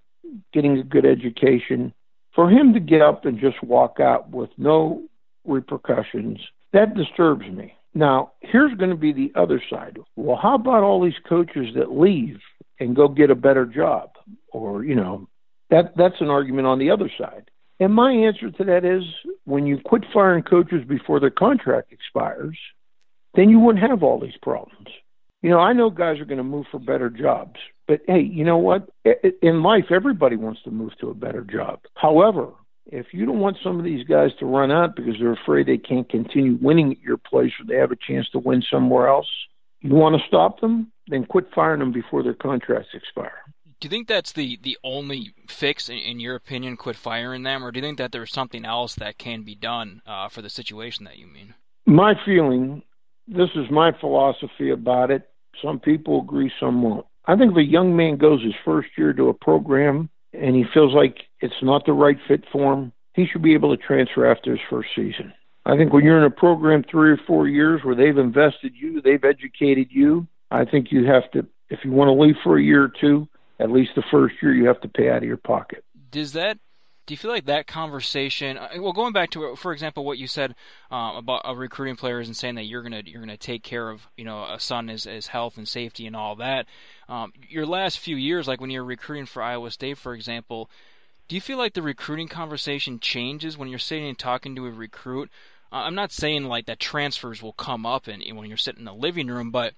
getting 0.54 0.78
a 0.78 0.84
good 0.84 1.06
education, 1.06 1.94
for 2.36 2.52
him 2.52 2.74
to 2.74 2.80
get 2.82 3.02
up 3.02 3.26
and 3.26 3.40
just 3.40 3.64
walk 3.64 4.00
out 4.00 4.30
with 4.30 4.50
no 4.58 5.04
repercussions, 5.46 6.40
that 6.74 6.96
disturbs 6.96 7.48
me. 7.48 7.74
Now, 7.96 8.34
here's 8.42 8.78
going 8.78 8.92
to 8.92 8.96
be 8.98 9.14
the 9.14 9.32
other 9.34 9.64
side. 9.70 9.98
Well, 10.18 10.38
how 10.40 10.56
about 10.56 10.84
all 10.84 11.02
these 11.02 11.14
coaches 11.28 11.74
that 11.76 11.98
leave 11.98 12.40
and 12.80 12.96
go 12.96 13.08
get 13.08 13.30
a 13.30 13.36
better 13.36 13.66
job? 13.66 14.12
Or, 14.52 14.84
you 14.84 14.96
know, 14.96 15.28
that 15.70 15.96
that's 15.96 16.22
an 16.22 16.30
argument 16.30 16.68
on 16.68 16.80
the 16.80 16.92
other 16.92 17.12
side. 17.18 17.50
And 17.80 17.94
my 17.94 18.12
answer 18.12 18.50
to 18.50 18.64
that 18.64 18.86
is 18.86 19.04
when 19.46 19.68
you 19.68 19.80
quit 19.84 20.04
firing 20.14 20.44
coaches 20.44 20.84
before 20.88 21.20
their 21.20 21.30
contract 21.30 21.92
expires, 21.92 22.58
then 23.36 23.50
you 23.50 23.60
wouldn't 23.60 23.88
have 23.88 24.02
all 24.02 24.20
these 24.20 24.38
problems. 24.42 24.88
You 25.44 25.52
know, 25.52 25.60
I 25.60 25.74
know 25.74 25.92
guys 25.92 26.20
are 26.20 26.26
going 26.26 26.40
to 26.40 26.44
move 26.44 26.66
for 26.72 26.80
better 26.80 27.10
jobs, 27.12 27.60
but 27.88 28.02
hey, 28.08 28.22
you 28.22 28.44
know 28.44 28.58
what? 28.58 28.90
In 29.44 29.62
life, 29.62 29.86
everybody 29.92 30.36
wants 30.36 30.64
to 30.64 30.72
move 30.72 30.98
to 31.00 31.12
a 31.12 31.14
better 31.14 31.44
job. 31.44 31.82
However, 31.94 32.50
if 32.88 33.08
you 33.12 33.26
don't 33.26 33.40
want 33.40 33.58
some 33.64 33.78
of 33.78 33.86
these 33.86 34.06
guys 34.08 34.32
to 34.40 34.46
run 34.46 34.72
out 34.72 34.96
because 34.96 35.14
they're 35.20 35.34
afraid 35.34 35.68
they 35.68 35.78
can't 35.78 36.10
continue 36.10 36.58
winning 36.60 36.94
at 36.94 37.02
your 37.02 37.18
place 37.18 37.52
or 37.60 37.66
they 37.68 37.76
have 37.76 37.92
a 37.92 37.98
chance 38.08 38.28
to 38.32 38.40
win 38.40 38.64
somewhere 38.72 39.08
else, 39.08 39.28
you 39.82 39.94
want 39.94 40.20
to 40.20 40.28
stop 40.28 40.60
them, 40.60 40.92
then 41.08 41.26
quit 41.26 41.46
firing 41.54 41.80
them 41.80 41.92
before 41.92 42.24
their 42.24 42.34
contracts 42.34 42.90
expire. 42.94 43.42
Do 43.80 43.86
you 43.86 43.90
think 43.90 44.08
that's 44.08 44.32
the, 44.32 44.60
the 44.64 44.78
only 44.84 45.34
fix, 45.48 45.88
in, 45.88 45.98
in 45.98 46.20
your 46.20 46.36
opinion, 46.36 46.78
quit 46.78 46.96
firing 46.96 47.44
them, 47.44 47.64
or 47.64 47.72
do 47.72 47.80
you 47.80 47.86
think 47.86 48.00
that 48.00 48.12
there's 48.12 48.32
something 48.32 48.66
else 48.66 48.96
that 48.96 49.18
can 49.18 49.44
be 49.44 49.56
done 49.56 50.02
uh, 50.06 50.30
for 50.30 50.42
the 50.42 50.50
situation 50.50 51.06
that 51.06 51.20
you 51.20 51.28
mean? 51.28 51.54
My 51.86 52.16
feeling, 52.26 52.82
this 53.28 53.50
is 53.56 53.70
my 53.70 53.92
philosophy 54.00 54.72
about 54.72 55.12
it. 55.12 55.30
Some 55.62 55.80
people 55.80 56.22
agree, 56.22 56.52
some 56.60 56.82
won't. 56.82 57.06
I 57.26 57.36
think 57.36 57.52
if 57.52 57.58
a 57.58 57.64
young 57.64 57.96
man 57.96 58.18
goes 58.18 58.44
his 58.44 58.54
first 58.66 58.90
year 58.98 59.14
to 59.14 59.30
a 59.30 59.34
program 59.34 60.10
and 60.34 60.56
he 60.56 60.66
feels 60.74 60.94
like 60.94 61.18
it's 61.42 61.62
not 61.62 61.86
the 61.86 61.94
right 61.94 62.18
fit 62.28 62.46
for 62.52 62.74
him, 62.74 62.94
he 63.14 63.26
should 63.26 63.42
be 63.42 63.54
able 63.54 63.76
to 63.76 63.84
transfer 63.84 64.30
after 64.30 64.52
his 64.52 64.62
first 64.70 64.90
season. 64.96 65.34
I 65.66 65.76
think 65.76 65.92
when 65.92 66.06
you're 66.06 66.18
in 66.18 66.24
a 66.24 66.30
program 66.32 66.84
three 66.90 67.12
or 67.12 67.20
four 67.28 67.48
years 67.48 67.82
where 67.84 67.96
they've 67.96 68.18
invested 68.18 68.74
you, 68.76 69.02
they've 69.02 69.24
educated 69.24 69.88
you, 69.92 70.26
I 70.52 70.66
think 70.66 70.92
you 70.92 71.06
have 71.06 71.30
to, 71.32 71.46
if 71.70 71.80
you 71.84 71.92
want 71.92 72.10
to 72.10 72.14
leave 72.14 72.36
for 72.44 72.58
a 72.58 72.64
year 72.64 72.84
or 72.84 72.92
two, 73.00 73.28
at 73.60 73.72
least 73.72 73.92
the 73.96 74.04
first 74.12 74.36
year 74.42 74.54
you 74.54 74.68
have 74.68 74.82
to 74.82 74.88
pay 74.88 75.10
out 75.10 75.18
of 75.18 75.24
your 75.24 75.38
pocket. 75.38 75.84
Does 76.12 76.34
that 76.34 76.58
do 77.08 77.14
you 77.14 77.18
feel 77.18 77.32
like 77.32 77.46
that 77.46 77.68
conversation? 77.68 78.58
Uh, 78.58 78.68
well, 78.80 78.92
going 78.92 79.14
back 79.14 79.30
to, 79.32 79.56
for 79.56 79.72
example, 79.72 80.04
what 80.04 80.18
you 80.18 80.28
said 80.28 80.54
um, 80.92 81.16
about 81.16 81.48
uh, 81.48 81.56
recruiting 81.56 81.96
players 81.96 82.28
and 82.28 82.36
saying 82.36 82.56
that 82.56 82.66
you're 82.66 82.84
gonna 82.84 83.02
you're 83.06 83.22
gonna 83.22 83.38
take 83.38 83.64
care 83.64 83.90
of 83.90 84.06
you 84.18 84.26
know 84.26 84.44
a 84.44 84.60
son 84.60 84.90
his, 84.90 85.06
his 85.06 85.28
health 85.28 85.58
and 85.58 85.68
safety 85.68 86.06
and 86.06 86.18
all 86.18 86.36
that. 86.36 86.68
Um, 87.08 87.32
your 87.48 87.66
last 87.66 88.00
few 88.00 88.18
years, 88.18 88.46
like 88.46 88.60
when 88.60 88.70
you're 88.70 88.84
recruiting 88.84 89.26
for 89.26 89.42
Iowa 89.42 89.72
State, 89.72 89.98
for 89.98 90.14
example, 90.14 90.70
do 91.30 91.36
you 91.36 91.42
feel 91.42 91.58
like 91.58 91.74
the 91.74 91.82
recruiting 91.82 92.28
conversation 92.28 93.00
changes 93.00 93.58
when 93.58 93.70
you're 93.70 93.80
sitting 93.80 94.10
and 94.10 94.20
talking 94.20 94.54
to 94.56 94.66
a 94.66 94.72
recruit? 94.72 95.32
Uh, 95.72 95.78
I'm 95.78 95.96
not 95.96 96.12
saying 96.12 96.44
like 96.44 96.66
that 96.66 96.80
transfers 96.80 97.42
will 97.42 97.54
come 97.54 97.86
up 97.86 98.08
and 98.08 98.22
when 98.38 98.50
you're 98.50 98.58
sitting 98.58 98.80
in 98.80 98.86
the 98.86 98.94
living 98.94 99.28
room, 99.28 99.50
but 99.50 99.74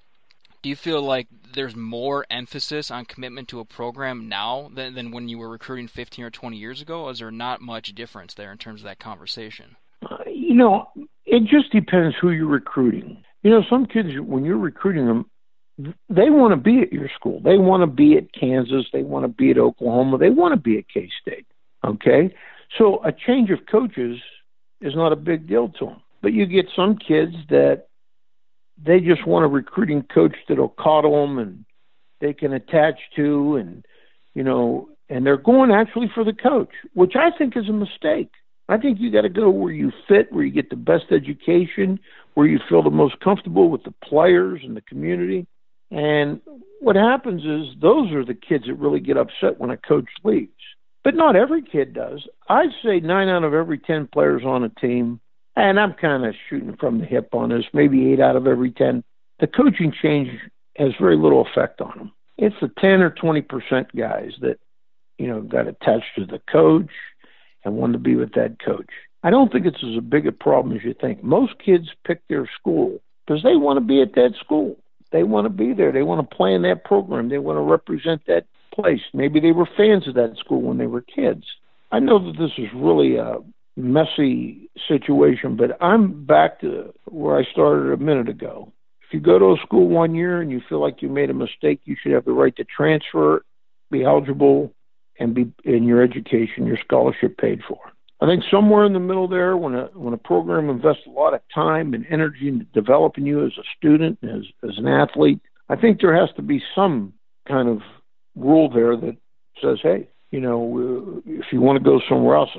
do 0.62 0.70
you 0.70 0.76
feel 0.76 1.02
like 1.02 1.28
there's 1.54 1.76
more 1.76 2.26
emphasis 2.30 2.92
on 2.92 3.06
commitment 3.06 3.48
to 3.50 3.60
a 3.60 3.66
program 3.66 4.28
now 4.28 4.70
than, 4.74 4.94
than 4.94 5.12
when 5.12 5.30
you 5.30 5.38
were 5.38 5.50
recruiting 5.50 5.88
15 5.88 6.26
or 6.26 6.30
20 6.30 6.58
years 6.58 6.82
ago? 6.82 7.04
Or 7.04 7.12
is 7.12 7.20
there 7.20 7.32
not 7.32 7.62
much 7.62 7.96
difference 7.96 8.34
there 8.34 8.52
in 8.52 8.58
terms 8.58 8.82
of 8.82 8.86
that 8.86 9.00
conversation? 9.00 9.78
Uh, 10.10 10.18
you 10.28 10.54
know, 10.54 10.90
it 11.26 11.44
just 11.44 11.72
depends 11.72 12.16
who 12.20 12.32
you're 12.32 12.48
recruiting. 12.48 13.24
You 13.44 13.52
know, 13.52 13.64
some 13.70 13.86
kids, 13.86 14.10
when 14.20 14.44
you're 14.44 14.58
recruiting 14.58 15.06
them, 15.06 15.26
they 16.10 16.30
want 16.30 16.52
to 16.52 16.58
be 16.58 16.82
at 16.82 16.92
your 16.92 17.10
school. 17.16 17.40
They 17.42 17.58
want 17.58 17.82
to 17.84 17.88
be 17.88 18.18
at 18.18 18.34
Kansas. 18.34 18.86
They 18.92 19.04
want 19.04 19.24
to 19.24 19.30
be 19.30 19.52
at 19.52 19.58
Oklahoma. 19.58 20.18
They 20.18 20.30
want 20.30 20.54
to 20.54 20.60
be 20.60 20.78
at 20.78 20.90
K 20.90 21.10
State. 21.22 21.48
Okay? 21.86 22.36
So 22.78 23.02
a 23.06 23.14
change 23.14 23.50
of 23.50 23.60
coaches 23.72 24.20
is 24.82 24.94
not 24.96 25.14
a 25.14 25.16
big 25.16 25.48
deal 25.48 25.70
to 25.80 25.86
them. 25.86 26.02
But 26.22 26.34
you 26.34 26.46
get 26.46 26.66
some 26.76 26.98
kids 26.98 27.34
that 27.50 27.88
they 28.84 29.00
just 29.00 29.28
want 29.28 29.46
a 29.46 29.48
recruiting 29.48 30.04
coach 30.14 30.36
that'll 30.48 30.70
coddle 30.70 31.26
them 31.26 31.38
and 31.38 31.66
they 32.22 32.34
can 32.34 32.54
attach 32.54 33.00
to, 33.16 33.56
and 33.56 33.86
you 34.34 34.44
know, 34.44 34.90
and 35.10 35.26
they're 35.26 35.38
going 35.38 35.72
actually 35.72 36.10
for 36.14 36.24
the 36.24 36.34
coach, 36.34 36.70
which 36.94 37.14
I 37.16 37.36
think 37.36 37.58
is 37.58 37.68
a 37.70 37.74
mistake. 37.74 38.30
I 38.68 38.78
think 38.78 39.00
you 39.00 39.12
got 39.12 39.22
to 39.22 39.30
go 39.30 39.50
where 39.50 39.74
you 39.74 39.92
fit, 40.08 40.32
where 40.32 40.44
you 40.44 40.52
get 40.52 40.70
the 40.70 40.76
best 40.76 41.06
education, 41.12 42.00
where 42.36 42.46
you 42.46 42.60
feel 42.70 42.84
the 42.84 42.92
most 42.92 43.20
comfortable 43.20 43.70
with 43.70 43.84
the 43.84 43.94
players 44.04 44.62
and 44.64 44.78
the 44.78 44.82
community. 44.82 45.48
And 45.90 46.40
what 46.80 46.96
happens 46.96 47.42
is 47.42 47.76
those 47.82 48.12
are 48.12 48.24
the 48.24 48.36
kids 48.36 48.66
that 48.68 48.76
really 48.76 49.00
get 49.00 49.18
upset 49.18 49.60
when 49.60 49.72
a 49.72 49.78
coach 49.78 50.08
leaves. 50.24 50.52
But 51.04 51.16
not 51.16 51.36
every 51.36 51.64
kid 51.64 51.94
does. 51.94 52.28
I'd 52.48 52.70
say 52.84 53.00
nine 53.00 53.28
out 53.30 53.44
of 53.44 53.54
every 53.54 53.80
10 53.80 54.10
players 54.14 54.44
on 54.46 54.64
a 54.64 54.70
team, 54.70 55.20
and 55.56 55.80
I'm 55.80 55.94
kind 55.94 56.26
of 56.26 56.36
shooting 56.50 56.76
from 56.78 57.00
the 57.00 57.06
hip 57.06 57.30
on 57.34 57.50
this, 57.50 57.66
maybe 57.74 58.12
eight 58.12 58.20
out 58.20 58.36
of 58.36 58.48
every 58.48 58.72
10, 58.72 59.04
the 59.40 59.48
coaching 59.48 59.94
change 60.02 60.30
has 60.78 60.92
very 61.00 61.18
little 61.18 61.46
effect 61.46 61.82
on 61.82 61.98
them. 61.98 62.12
It's 62.38 62.56
the 62.62 62.72
10 62.80 63.02
or 63.02 63.12
20% 63.12 63.88
guys 63.96 64.32
that, 64.42 64.60
you 65.18 65.28
know, 65.28 65.42
got 65.42 65.68
attached 65.68 66.16
to 66.16 66.26
the 66.26 66.40
coach 66.52 66.92
and 67.66 67.76
wanted 67.76 67.94
to 67.94 68.00
be 68.00 68.16
with 68.16 68.34
that 68.34 68.58
coach. 68.64 68.90
I 69.24 69.30
don't 69.30 69.52
think 69.52 69.66
it's 69.66 69.84
as 69.84 70.02
big 70.04 70.28
a 70.28 70.32
problem 70.32 70.78
as 70.78 70.84
you 70.84 70.94
think. 70.94 71.24
Most 71.24 71.54
kids 71.64 71.90
pick 72.06 72.22
their 72.30 72.50
school 72.60 73.00
because 73.26 73.44
they 73.44 73.58
want 73.58 73.78
to 73.78 73.82
be 73.82 74.02
at 74.02 74.16
that 74.16 74.36
school. 74.40 74.78
They 75.12 75.24
want 75.24 75.46
to 75.46 75.50
be 75.50 75.74
there. 75.74 75.92
They 75.92 76.04
want 76.04 76.30
to 76.30 76.36
play 76.36 76.54
in 76.54 76.62
that 76.62 76.86
program. 76.86 77.30
They 77.30 77.40
want 77.40 77.58
to 77.58 77.62
represent 77.62 78.22
that 78.28 78.46
place. 78.74 79.02
Maybe 79.14 79.40
they 79.40 79.52
were 79.52 79.68
fans 79.76 80.08
of 80.08 80.14
that 80.16 80.38
school 80.38 80.62
when 80.62 80.78
they 80.78 80.88
were 80.88 81.02
kids. 81.02 81.44
I 81.92 82.00
know 82.00 82.20
that 82.20 82.38
this 82.38 82.52
is 82.58 82.70
really 82.74 83.18
a 83.18 83.38
messy 83.80 84.70
situation, 84.88 85.56
but 85.56 85.82
I'm 85.82 86.26
back 86.26 86.62
to 86.62 86.94
where 87.06 87.38
I 87.38 87.44
started 87.52 87.92
a 87.92 87.98
minute 87.98 88.30
ago. 88.30 88.72
If 89.08 89.14
you 89.14 89.20
go 89.20 89.40
to 89.40 89.54
a 89.54 89.58
school 89.66 89.88
one 89.88 90.14
year 90.14 90.42
and 90.42 90.52
you 90.52 90.62
feel 90.70 90.80
like 90.80 91.02
you 91.02 91.10
made 91.10 91.30
a 91.30 91.34
mistake, 91.34 91.82
you 91.86 91.96
should 92.02 92.12
have 92.12 92.26
the 92.26 92.32
right 92.32 92.56
to 92.58 92.64
transfer, 92.64 93.44
be 93.90 94.04
eligible, 94.04 94.72
and 95.20 95.34
be 95.34 95.52
in 95.64 95.84
your 95.84 96.04
education, 96.04 96.66
your 96.66 96.78
scholarship 96.84 97.38
paid 97.38 97.62
for. 97.68 97.80
I 98.22 98.26
think 98.26 98.44
somewhere 98.52 98.86
in 98.86 98.94
the 98.94 99.00
middle 99.00 99.28
there, 99.28 99.56
when 99.56 99.76
a 99.76 99.86
when 99.94 100.14
a 100.14 100.18
program 100.18 100.70
invests 100.70 101.04
a 101.08 101.10
lot 101.10 101.34
of 101.34 101.42
time 101.54 101.94
and 101.94 102.06
energy 102.10 102.50
into 102.50 102.66
developing 102.66 103.26
you 103.26 103.46
as 103.46 103.54
a 103.58 103.64
student, 103.78 104.20
as 104.24 104.44
as 104.64 104.78
an 104.78 104.88
athlete, 104.88 105.40
I 105.70 105.76
think 105.76 106.02
there 106.02 106.16
has 106.16 106.30
to 106.36 106.42
be 106.42 106.62
some 106.76 107.14
kind 107.48 107.70
of 107.70 107.80
rule 108.36 108.70
there 108.70 108.96
that 108.98 109.18
says, 109.62 109.80
hey, 109.82 110.10
you 110.32 110.42
know, 110.42 111.22
if 111.26 111.46
you 111.52 111.62
want 111.62 111.78
to 111.78 111.84
go 111.84 112.02
somewhere 112.10 112.36
else, 112.36 112.50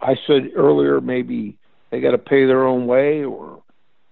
I 0.00 0.16
said 0.26 0.50
earlier 0.56 1.00
maybe 1.00 1.58
they 1.90 2.00
got 2.00 2.12
to 2.12 2.18
pay 2.18 2.46
their 2.46 2.66
own 2.66 2.86
way, 2.86 3.24
or 3.24 3.62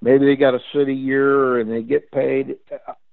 maybe 0.00 0.26
they 0.26 0.36
got 0.36 0.52
to 0.52 0.60
sit 0.72 0.88
a 0.88 0.92
year 0.92 1.58
and 1.58 1.70
they 1.70 1.82
get 1.82 2.10
paid. 2.10 2.56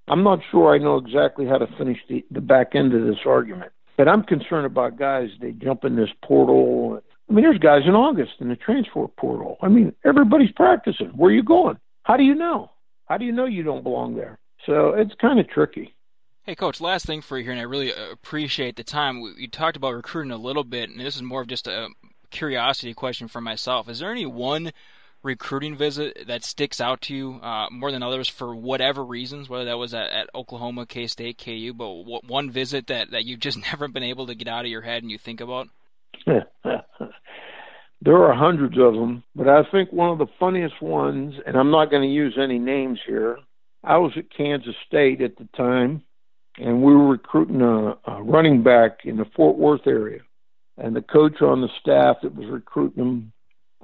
I'm 0.08 0.24
not 0.24 0.40
sure 0.52 0.74
I 0.74 0.78
know 0.78 0.98
exactly 0.98 1.46
how 1.46 1.58
to 1.58 1.68
finish 1.78 2.00
the, 2.10 2.26
the 2.32 2.42
back 2.42 2.76
end 2.76 2.94
of 2.94 3.06
this 3.06 3.20
argument, 3.26 3.72
but 3.98 4.08
I'm 4.08 4.24
concerned 4.24 4.66
about 4.66 4.98
guys. 4.98 5.30
They 5.42 5.52
jump 5.52 5.86
in 5.86 5.96
this 5.96 6.10
portal. 6.24 7.02
I 7.30 7.34
mean, 7.34 7.44
there's 7.44 7.60
guys 7.60 7.84
in 7.86 7.96
August 7.96 8.34
in 8.40 8.50
the 8.50 8.56
transfer 8.56 9.08
portal. 9.08 9.58
I 9.62 9.68
mean, 9.68 9.94
everybody's 10.04 10.52
practicing. 10.52 11.08
Where 11.08 11.32
are 11.32 11.34
you 11.34 11.44
going? 11.44 11.78
How 12.04 12.18
do 12.18 12.24
you 12.24 12.36
know? 12.36 12.72
How 13.06 13.18
do 13.18 13.26
you 13.26 13.32
know 13.32 13.46
you 13.46 13.64
don't 13.64 13.84
belong 13.84 14.16
there? 14.16 14.40
So 14.66 14.90
it's 14.90 15.14
kind 15.20 15.40
of 15.40 15.50
tricky. 15.50 15.94
Hey, 16.44 16.56
Coach, 16.56 16.82
last 16.82 17.06
thing 17.06 17.22
for 17.22 17.38
you 17.38 17.46
here, 17.46 17.54
and 17.54 17.62
I 17.62 17.64
really 17.64 17.94
appreciate 18.12 18.76
the 18.76 18.84
time. 18.84 19.22
We, 19.22 19.34
we 19.34 19.48
talked 19.48 19.78
about 19.78 19.94
recruiting 19.94 20.32
a 20.32 20.38
little 20.38 20.66
bit, 20.66 20.90
and 20.90 21.00
this 21.00 21.16
is 21.16 21.22
more 21.22 21.42
of 21.42 21.48
just 21.48 21.68
a 21.68 21.88
curiosity 22.34 22.94
question 22.94 23.30
for 23.30 23.40
myself. 23.40 23.88
Is 23.88 24.00
there 24.00 24.12
any 24.12 24.26
one 24.26 24.74
recruiting 25.24 25.76
visit 25.76 26.28
that 26.28 26.44
sticks 26.44 26.82
out 26.82 27.02
to 27.02 27.16
you 27.16 27.34
uh, 27.42 27.68
more 27.72 27.92
than 27.92 28.04
others 28.04 28.28
for 28.28 28.54
whatever 28.54 29.04
reasons, 29.04 29.48
whether 29.48 29.66
that 29.66 29.78
was 29.78 29.94
at, 29.94 30.10
at 30.10 30.30
Oklahoma, 30.36 30.86
K 30.86 31.08
State, 31.08 31.42
KU, 31.44 31.74
but 31.74 32.24
one 32.28 32.52
visit 32.52 32.88
that, 32.88 33.12
that 33.12 33.26
you've 33.26 33.40
just 33.40 33.58
never 33.72 33.88
been 33.88 34.04
able 34.04 34.28
to 34.28 34.36
get 34.36 34.50
out 34.50 34.66
of 34.66 34.72
your 34.72 34.82
head 34.82 35.02
and 35.02 35.12
you 35.12 35.18
think 35.18 35.40
about? 35.40 35.70
there 36.26 36.44
are 38.06 38.36
hundreds 38.36 38.78
of 38.78 38.94
them, 38.94 39.24
but 39.36 39.48
I 39.48 39.64
think 39.72 39.92
one 39.92 40.10
of 40.10 40.18
the 40.18 40.32
funniest 40.40 40.82
ones, 40.82 41.36
and 41.46 41.58
I'm 41.58 41.72
not 41.72 41.90
going 41.90 42.04
to 42.04 42.14
use 42.14 42.38
any 42.38 42.60
names 42.60 43.00
here. 43.08 43.38
I 43.84 43.98
was 43.98 44.12
at 44.18 44.36
Kansas 44.36 44.76
State 44.86 45.22
at 45.22 45.38
the 45.38 45.48
time, 45.58 46.04
and 46.58 46.84
we 46.84 46.94
were 46.94 47.08
recruiting 47.08 47.62
a, 47.62 47.98
a 48.10 48.22
running 48.24 48.64
back 48.64 49.00
in 49.06 49.18
the 49.18 49.26
Fort 49.36 49.58
Worth 49.58 49.88
area. 49.88 50.22
And 50.78 50.96
the 50.96 51.02
coach 51.02 51.42
on 51.42 51.62
the 51.62 51.70
staff 51.80 52.18
that 52.24 52.36
was 52.36 52.50
recruiting 52.50 53.04
him 53.04 53.34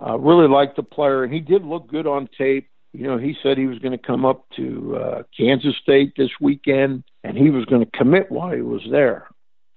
uh, 0.03 0.17
really 0.17 0.47
liked 0.47 0.75
the 0.75 0.83
player, 0.83 1.23
and 1.23 1.33
he 1.33 1.39
did 1.39 1.63
look 1.63 1.87
good 1.87 2.07
on 2.07 2.29
tape. 2.37 2.67
You 2.93 3.05
know, 3.05 3.17
he 3.17 3.35
said 3.43 3.57
he 3.57 3.67
was 3.67 3.79
going 3.79 3.91
to 3.91 4.03
come 4.03 4.25
up 4.25 4.45
to 4.55 4.95
uh, 4.95 5.23
Kansas 5.37 5.75
State 5.81 6.13
this 6.17 6.31
weekend, 6.41 7.03
and 7.23 7.37
he 7.37 7.49
was 7.49 7.65
going 7.65 7.85
to 7.85 7.97
commit 7.97 8.31
while 8.31 8.51
he 8.51 8.61
was 8.61 8.81
there. 8.89 9.27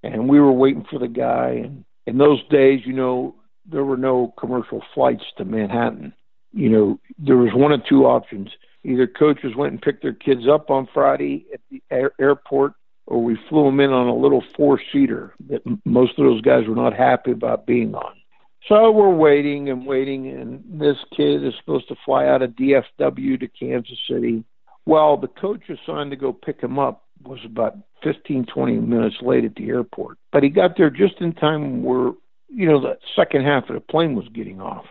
And 0.02 0.28
we 0.28 0.40
were 0.40 0.52
waiting 0.52 0.86
for 0.90 0.98
the 0.98 1.08
guy. 1.08 1.60
And 1.64 1.84
in 2.06 2.18
those 2.18 2.42
days, 2.48 2.80
you 2.86 2.94
know, 2.94 3.34
there 3.70 3.84
were 3.84 3.96
no 3.96 4.32
commercial 4.38 4.82
flights 4.94 5.24
to 5.36 5.44
Manhattan. 5.44 6.14
You 6.52 6.70
know, 6.70 7.00
there 7.18 7.36
was 7.36 7.52
one 7.54 7.72
of 7.72 7.84
two 7.86 8.06
options. 8.06 8.48
Either 8.84 9.06
coaches 9.06 9.54
went 9.56 9.72
and 9.72 9.82
picked 9.82 10.02
their 10.02 10.12
kids 10.12 10.42
up 10.48 10.70
on 10.70 10.88
Friday 10.92 11.46
at 11.52 11.60
the 11.70 11.82
air- 11.90 12.12
airport, 12.20 12.74
or 13.06 13.22
we 13.22 13.38
flew 13.48 13.64
them 13.64 13.80
in 13.80 13.90
on 13.90 14.08
a 14.08 14.14
little 14.14 14.44
four 14.56 14.80
seater 14.92 15.34
that 15.48 15.62
most 15.84 16.18
of 16.18 16.24
those 16.24 16.40
guys 16.40 16.66
were 16.66 16.76
not 16.76 16.94
happy 16.94 17.32
about 17.32 17.66
being 17.66 17.94
on. 17.94 18.14
So 18.68 18.92
we're 18.92 19.14
waiting 19.14 19.70
and 19.70 19.84
waiting, 19.84 20.28
and 20.28 20.62
this 20.68 20.96
kid 21.16 21.44
is 21.44 21.54
supposed 21.58 21.88
to 21.88 21.96
fly 22.04 22.26
out 22.26 22.42
of 22.42 22.50
DFW 22.50 23.40
to 23.40 23.48
Kansas 23.48 23.98
City. 24.08 24.44
Well, 24.86 25.16
the 25.16 25.28
coach 25.28 25.62
assigned 25.68 26.12
to 26.12 26.16
go 26.16 26.32
pick 26.32 26.60
him 26.60 26.78
up 26.78 27.04
was 27.24 27.40
about 27.44 27.76
15, 28.02 28.46
20 28.46 28.72
minutes 28.78 29.16
late 29.20 29.44
at 29.44 29.56
the 29.56 29.68
airport. 29.68 30.18
But 30.32 30.42
he 30.42 30.48
got 30.48 30.76
there 30.76 30.90
just 30.90 31.20
in 31.20 31.32
time 31.32 31.82
where, 31.82 32.12
you 32.48 32.66
know, 32.66 32.80
the 32.80 32.98
second 33.16 33.44
half 33.44 33.68
of 33.68 33.74
the 33.74 33.80
plane 33.80 34.14
was 34.14 34.28
getting 34.28 34.60
off. 34.60 34.86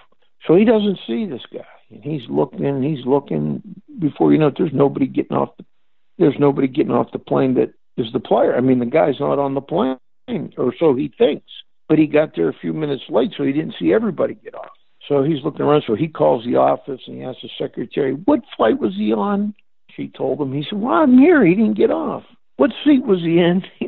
So 0.47 0.55
he 0.55 0.65
doesn't 0.65 0.99
see 1.07 1.25
this 1.25 1.43
guy. 1.51 1.59
And 1.89 2.03
he's 2.03 2.27
looking 2.29 2.65
and 2.65 2.83
he's 2.83 3.05
looking 3.05 3.61
before 3.99 4.31
you 4.31 4.39
know 4.39 4.47
it, 4.47 4.55
there's 4.57 4.73
nobody 4.73 5.07
getting 5.07 5.35
off 5.35 5.49
the 5.57 5.65
there's 6.17 6.39
nobody 6.39 6.67
getting 6.67 6.93
off 6.93 7.11
the 7.11 7.19
plane 7.19 7.55
that 7.55 7.73
is 7.97 8.11
the 8.13 8.19
player. 8.19 8.55
I 8.55 8.61
mean 8.61 8.79
the 8.79 8.85
guy's 8.85 9.19
not 9.19 9.39
on 9.39 9.53
the 9.53 9.61
plane 9.61 9.97
or 10.57 10.73
so 10.79 10.95
he 10.95 11.13
thinks 11.17 11.49
but 11.91 11.99
he 11.99 12.07
got 12.07 12.33
there 12.37 12.47
a 12.47 12.53
few 12.61 12.71
minutes 12.71 13.03
late, 13.09 13.31
so 13.35 13.43
he 13.43 13.51
didn't 13.51 13.75
see 13.77 13.91
everybody 13.91 14.33
get 14.33 14.55
off. 14.55 14.71
So 15.09 15.23
he's 15.23 15.43
looking 15.43 15.63
around. 15.63 15.83
So 15.85 15.93
he 15.93 16.07
calls 16.07 16.45
the 16.45 16.55
office 16.55 17.01
and 17.05 17.17
he 17.17 17.21
asks 17.21 17.41
the 17.41 17.49
secretary, 17.59 18.13
"What 18.13 18.39
flight 18.55 18.79
was 18.79 18.95
he 18.95 19.11
on?" 19.11 19.53
She 19.89 20.07
told 20.07 20.39
him. 20.39 20.53
He 20.53 20.63
said, 20.63 20.79
"Well, 20.79 20.93
I'm 20.93 21.17
here. 21.17 21.45
He 21.45 21.53
didn't 21.53 21.73
get 21.75 21.91
off. 21.91 22.23
What 22.55 22.71
seat 22.85 23.05
was 23.05 23.19
he 23.19 23.39
in?" 23.39 23.61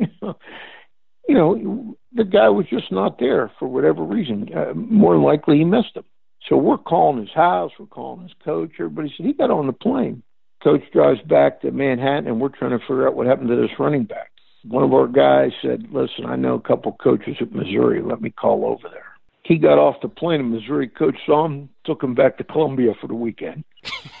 you 1.26 1.34
know, 1.34 1.96
the 2.12 2.24
guy 2.24 2.50
was 2.50 2.66
just 2.66 2.92
not 2.92 3.18
there 3.18 3.50
for 3.58 3.68
whatever 3.68 4.02
reason. 4.02 4.50
Uh, 4.54 4.74
more 4.74 5.16
likely, 5.16 5.56
he 5.56 5.64
missed 5.64 5.96
him. 5.96 6.04
So 6.50 6.58
we're 6.58 6.76
calling 6.76 7.20
his 7.20 7.34
house. 7.34 7.72
We're 7.78 7.86
calling 7.86 8.24
his 8.24 8.34
coach. 8.44 8.72
Everybody 8.78 9.14
said 9.16 9.24
he 9.24 9.32
got 9.32 9.50
on 9.50 9.66
the 9.66 9.72
plane. 9.72 10.22
Coach 10.64 10.82
drives 10.92 11.20
back 11.22 11.60
to 11.60 11.70
Manhattan, 11.70 12.26
and 12.26 12.40
we're 12.40 12.48
trying 12.48 12.72
to 12.72 12.78
figure 12.78 13.06
out 13.06 13.14
what 13.14 13.26
happened 13.26 13.48
to 13.48 13.56
this 13.56 13.78
running 13.78 14.04
back 14.04 14.30
one 14.66 14.82
of 14.82 14.92
our 14.92 15.06
guys 15.06 15.52
said, 15.62 15.86
"Listen, 15.92 16.26
I 16.26 16.36
know 16.36 16.54
a 16.54 16.60
couple 16.60 16.92
coaches 16.92 17.36
at 17.40 17.52
Missouri. 17.52 18.02
Let 18.02 18.20
me 18.20 18.30
call 18.30 18.64
over 18.64 18.88
there." 18.88 19.12
He 19.42 19.58
got 19.58 19.78
off 19.78 20.00
the 20.00 20.08
plane. 20.08 20.40
A 20.40 20.44
Missouri 20.44 20.88
coach 20.88 21.16
saw 21.26 21.44
him, 21.44 21.68
took 21.84 22.02
him 22.02 22.14
back 22.14 22.38
to 22.38 22.44
Columbia 22.44 22.94
for 23.00 23.06
the 23.08 23.14
weekend. 23.14 23.64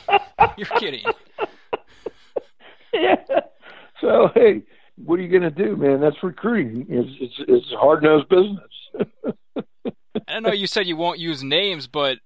You're 0.58 0.66
kidding. 0.78 1.04
yeah. 2.92 3.16
So 4.00 4.28
hey, 4.34 4.62
what 4.96 5.18
are 5.18 5.22
you 5.22 5.30
going 5.30 5.50
to 5.54 5.64
do, 5.64 5.76
man? 5.76 6.00
That's 6.00 6.22
recruiting. 6.22 6.86
It's 6.88 7.10
it's, 7.20 7.34
it's 7.48 7.66
hard 7.72 8.02
nosed 8.02 8.28
business. 8.28 9.64
I 10.28 10.40
know 10.40 10.52
you 10.52 10.66
said 10.66 10.86
you 10.86 10.96
won't 10.96 11.18
use 11.18 11.42
names, 11.42 11.86
but 11.86 12.18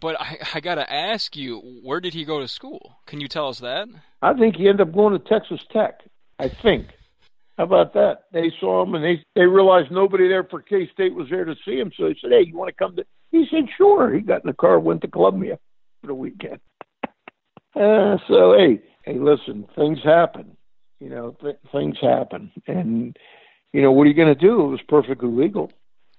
but 0.00 0.20
I, 0.20 0.38
I 0.54 0.60
got 0.60 0.76
to 0.76 0.92
ask 0.92 1.36
you, 1.36 1.58
where 1.82 2.00
did 2.00 2.14
he 2.14 2.24
go 2.24 2.40
to 2.40 2.48
school? 2.48 2.96
Can 3.06 3.20
you 3.20 3.28
tell 3.28 3.48
us 3.48 3.58
that? 3.60 3.88
I 4.22 4.34
think 4.34 4.56
he 4.56 4.68
ended 4.68 4.88
up 4.88 4.94
going 4.94 5.12
to 5.12 5.28
Texas 5.28 5.60
Tech. 5.72 6.00
I 6.38 6.48
think. 6.48 6.86
How 7.58 7.64
about 7.64 7.92
that? 7.92 8.24
They 8.32 8.50
saw 8.58 8.82
him 8.82 8.94
and 8.94 9.04
they 9.04 9.22
they 9.34 9.44
realized 9.44 9.90
nobody 9.90 10.28
there 10.28 10.44
for 10.44 10.62
K 10.62 10.88
State 10.94 11.14
was 11.14 11.28
there 11.28 11.44
to 11.44 11.54
see 11.62 11.78
him, 11.78 11.92
so 11.94 12.04
they 12.04 12.16
said, 12.18 12.30
"Hey, 12.30 12.46
you 12.46 12.56
want 12.56 12.68
to 12.68 12.74
come 12.74 12.96
to?" 12.96 13.04
He 13.30 13.46
said, 13.50 13.68
"Sure." 13.76 14.14
He 14.14 14.22
got 14.22 14.42
in 14.42 14.46
the 14.46 14.54
car, 14.54 14.80
went 14.80 15.02
to 15.02 15.08
Columbia 15.08 15.58
for 16.00 16.06
the 16.08 16.14
weekend. 16.14 16.60
Uh, 17.72 18.16
so 18.26 18.52
hey, 18.58 18.82
hey, 19.04 19.16
listen, 19.16 19.64
things 19.76 20.00
happen. 20.02 20.56
You 20.98 21.08
know, 21.08 21.36
th- 21.40 21.56
things 21.70 21.94
happen, 22.02 22.50
and 22.66 23.16
you 23.72 23.80
know 23.80 23.92
what 23.92 24.02
are 24.02 24.08
you 24.08 24.14
going 24.14 24.34
to 24.34 24.34
do? 24.34 24.62
It 24.62 24.70
was 24.70 24.80
perfectly 24.88 25.28
legal. 25.28 25.70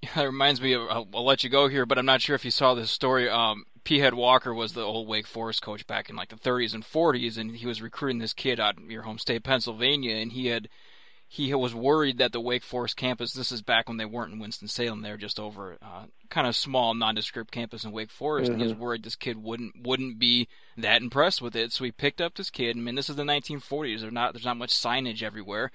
It 0.15 0.25
reminds 0.25 0.61
me 0.61 0.73
of. 0.73 0.81
I'll, 0.89 1.07
I'll, 1.13 1.25
let 1.25 1.43
you 1.43 1.49
go 1.49 1.67
here, 1.67 1.85
but 1.85 1.97
I'm 1.97 2.05
not 2.05 2.21
sure 2.21 2.35
if 2.35 2.43
you 2.43 2.51
saw 2.51 2.73
this 2.73 2.89
story. 2.89 3.29
Um, 3.29 3.65
Peahead 3.85 4.13
Walker 4.13 4.53
was 4.53 4.73
the 4.73 4.81
old 4.81 5.07
Wake 5.07 5.27
Forest 5.27 5.61
coach 5.61 5.85
back 5.87 6.09
in 6.09 6.15
like 6.15 6.29
the 6.29 6.35
30s 6.35 6.73
and 6.73 6.83
40s, 6.83 7.37
and 7.37 7.55
he 7.55 7.67
was 7.67 7.81
recruiting 7.81 8.19
this 8.19 8.33
kid 8.33 8.59
out 8.59 8.77
of 8.77 8.89
your 8.89 9.03
home 9.03 9.17
state, 9.17 9.43
Pennsylvania, 9.43 10.15
and 10.15 10.31
he 10.31 10.47
had 10.47 10.69
he 11.33 11.53
was 11.53 11.73
worried 11.73 12.17
that 12.17 12.33
the 12.33 12.41
Wake 12.41 12.61
Forest 12.61 12.97
campus, 12.97 13.31
this 13.31 13.53
is 13.53 13.61
back 13.61 13.87
when 13.87 13.95
they 13.95 14.03
weren't 14.03 14.33
in 14.33 14.39
Winston-Salem, 14.39 15.01
they 15.01 15.11
were 15.11 15.15
just 15.15 15.39
over 15.39 15.77
uh, 15.81 16.03
kind 16.29 16.45
of 16.45 16.57
small, 16.57 16.93
nondescript 16.93 17.51
campus 17.51 17.85
in 17.85 17.93
Wake 17.93 18.11
Forest, 18.11 18.45
mm-hmm. 18.45 18.51
and 18.51 18.61
he 18.61 18.65
was 18.65 18.73
mm-hmm. 18.73 18.81
worried 18.81 19.03
this 19.03 19.15
kid 19.15 19.41
wouldn't 19.41 19.81
wouldn't 19.81 20.19
be 20.19 20.49
that 20.75 21.01
impressed 21.01 21.41
with 21.41 21.55
it. 21.55 21.71
So 21.71 21.85
he 21.85 21.91
picked 21.93 22.19
up 22.19 22.35
this 22.35 22.49
kid. 22.49 22.75
I 22.75 22.81
mean, 22.81 22.95
this 22.95 23.09
is 23.09 23.15
the 23.15 23.23
1940s. 23.23 24.01
There's 24.01 24.11
not 24.11 24.33
there's 24.33 24.43
not 24.43 24.57
much 24.57 24.73
signage 24.73 25.23
everywhere. 25.23 25.71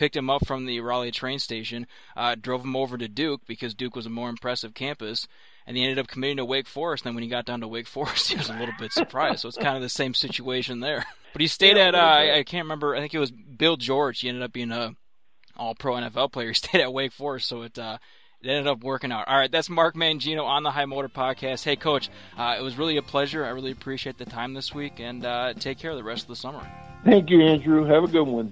Picked 0.00 0.16
him 0.16 0.30
up 0.30 0.46
from 0.46 0.64
the 0.64 0.80
Raleigh 0.80 1.10
train 1.10 1.38
station, 1.38 1.86
uh, 2.16 2.34
drove 2.34 2.64
him 2.64 2.74
over 2.74 2.96
to 2.96 3.06
Duke 3.06 3.42
because 3.46 3.74
Duke 3.74 3.94
was 3.94 4.06
a 4.06 4.08
more 4.08 4.30
impressive 4.30 4.72
campus, 4.72 5.28
and 5.66 5.76
he 5.76 5.82
ended 5.82 5.98
up 5.98 6.08
committing 6.08 6.38
to 6.38 6.44
Wake 6.46 6.66
Forest. 6.66 7.04
And 7.04 7.10
then 7.10 7.16
when 7.16 7.22
he 7.22 7.28
got 7.28 7.44
down 7.44 7.60
to 7.60 7.68
Wake 7.68 7.86
Forest, 7.86 8.28
he 8.30 8.36
was 8.38 8.48
a 8.48 8.54
little 8.54 8.72
bit 8.78 8.94
surprised. 8.94 9.40
So 9.40 9.48
it's 9.48 9.58
kind 9.58 9.76
of 9.76 9.82
the 9.82 9.90
same 9.90 10.14
situation 10.14 10.80
there. 10.80 11.04
But 11.34 11.42
he 11.42 11.48
stayed 11.48 11.76
yeah, 11.76 11.88
at 11.88 11.94
uh, 11.94 11.98
I, 11.98 12.38
I 12.38 12.42
can't 12.42 12.64
remember. 12.64 12.96
I 12.96 12.98
think 12.98 13.14
it 13.14 13.20
was 13.20 13.30
Bill 13.30 13.76
George. 13.76 14.18
He 14.18 14.28
ended 14.28 14.42
up 14.42 14.52
being 14.52 14.72
a 14.72 14.96
all 15.54 15.74
pro 15.74 15.92
NFL 15.92 16.32
player. 16.32 16.48
He 16.48 16.54
stayed 16.54 16.80
at 16.80 16.92
Wake 16.92 17.12
Forest, 17.12 17.46
so 17.46 17.62
it 17.62 17.78
uh, 17.78 17.98
it 18.42 18.48
ended 18.48 18.66
up 18.66 18.82
working 18.82 19.12
out. 19.12 19.28
All 19.28 19.38
right, 19.38 19.52
that's 19.52 19.68
Mark 19.68 19.94
Mangino 19.94 20.44
on 20.44 20.62
the 20.62 20.70
High 20.70 20.86
Motor 20.86 21.10
Podcast. 21.10 21.62
Hey, 21.62 21.76
Coach, 21.76 22.08
uh, 22.38 22.56
it 22.58 22.62
was 22.62 22.78
really 22.78 22.96
a 22.96 23.02
pleasure. 23.02 23.44
I 23.44 23.50
really 23.50 23.70
appreciate 23.70 24.16
the 24.16 24.24
time 24.24 24.54
this 24.54 24.74
week, 24.74 24.98
and 24.98 25.24
uh, 25.24 25.52
take 25.52 25.78
care 25.78 25.90
of 25.90 25.98
the 25.98 26.02
rest 26.02 26.22
of 26.22 26.28
the 26.28 26.36
summer. 26.36 26.66
Thank 27.04 27.30
you, 27.30 27.42
Andrew. 27.42 27.84
Have 27.84 28.02
a 28.02 28.08
good 28.08 28.26
one. 28.26 28.50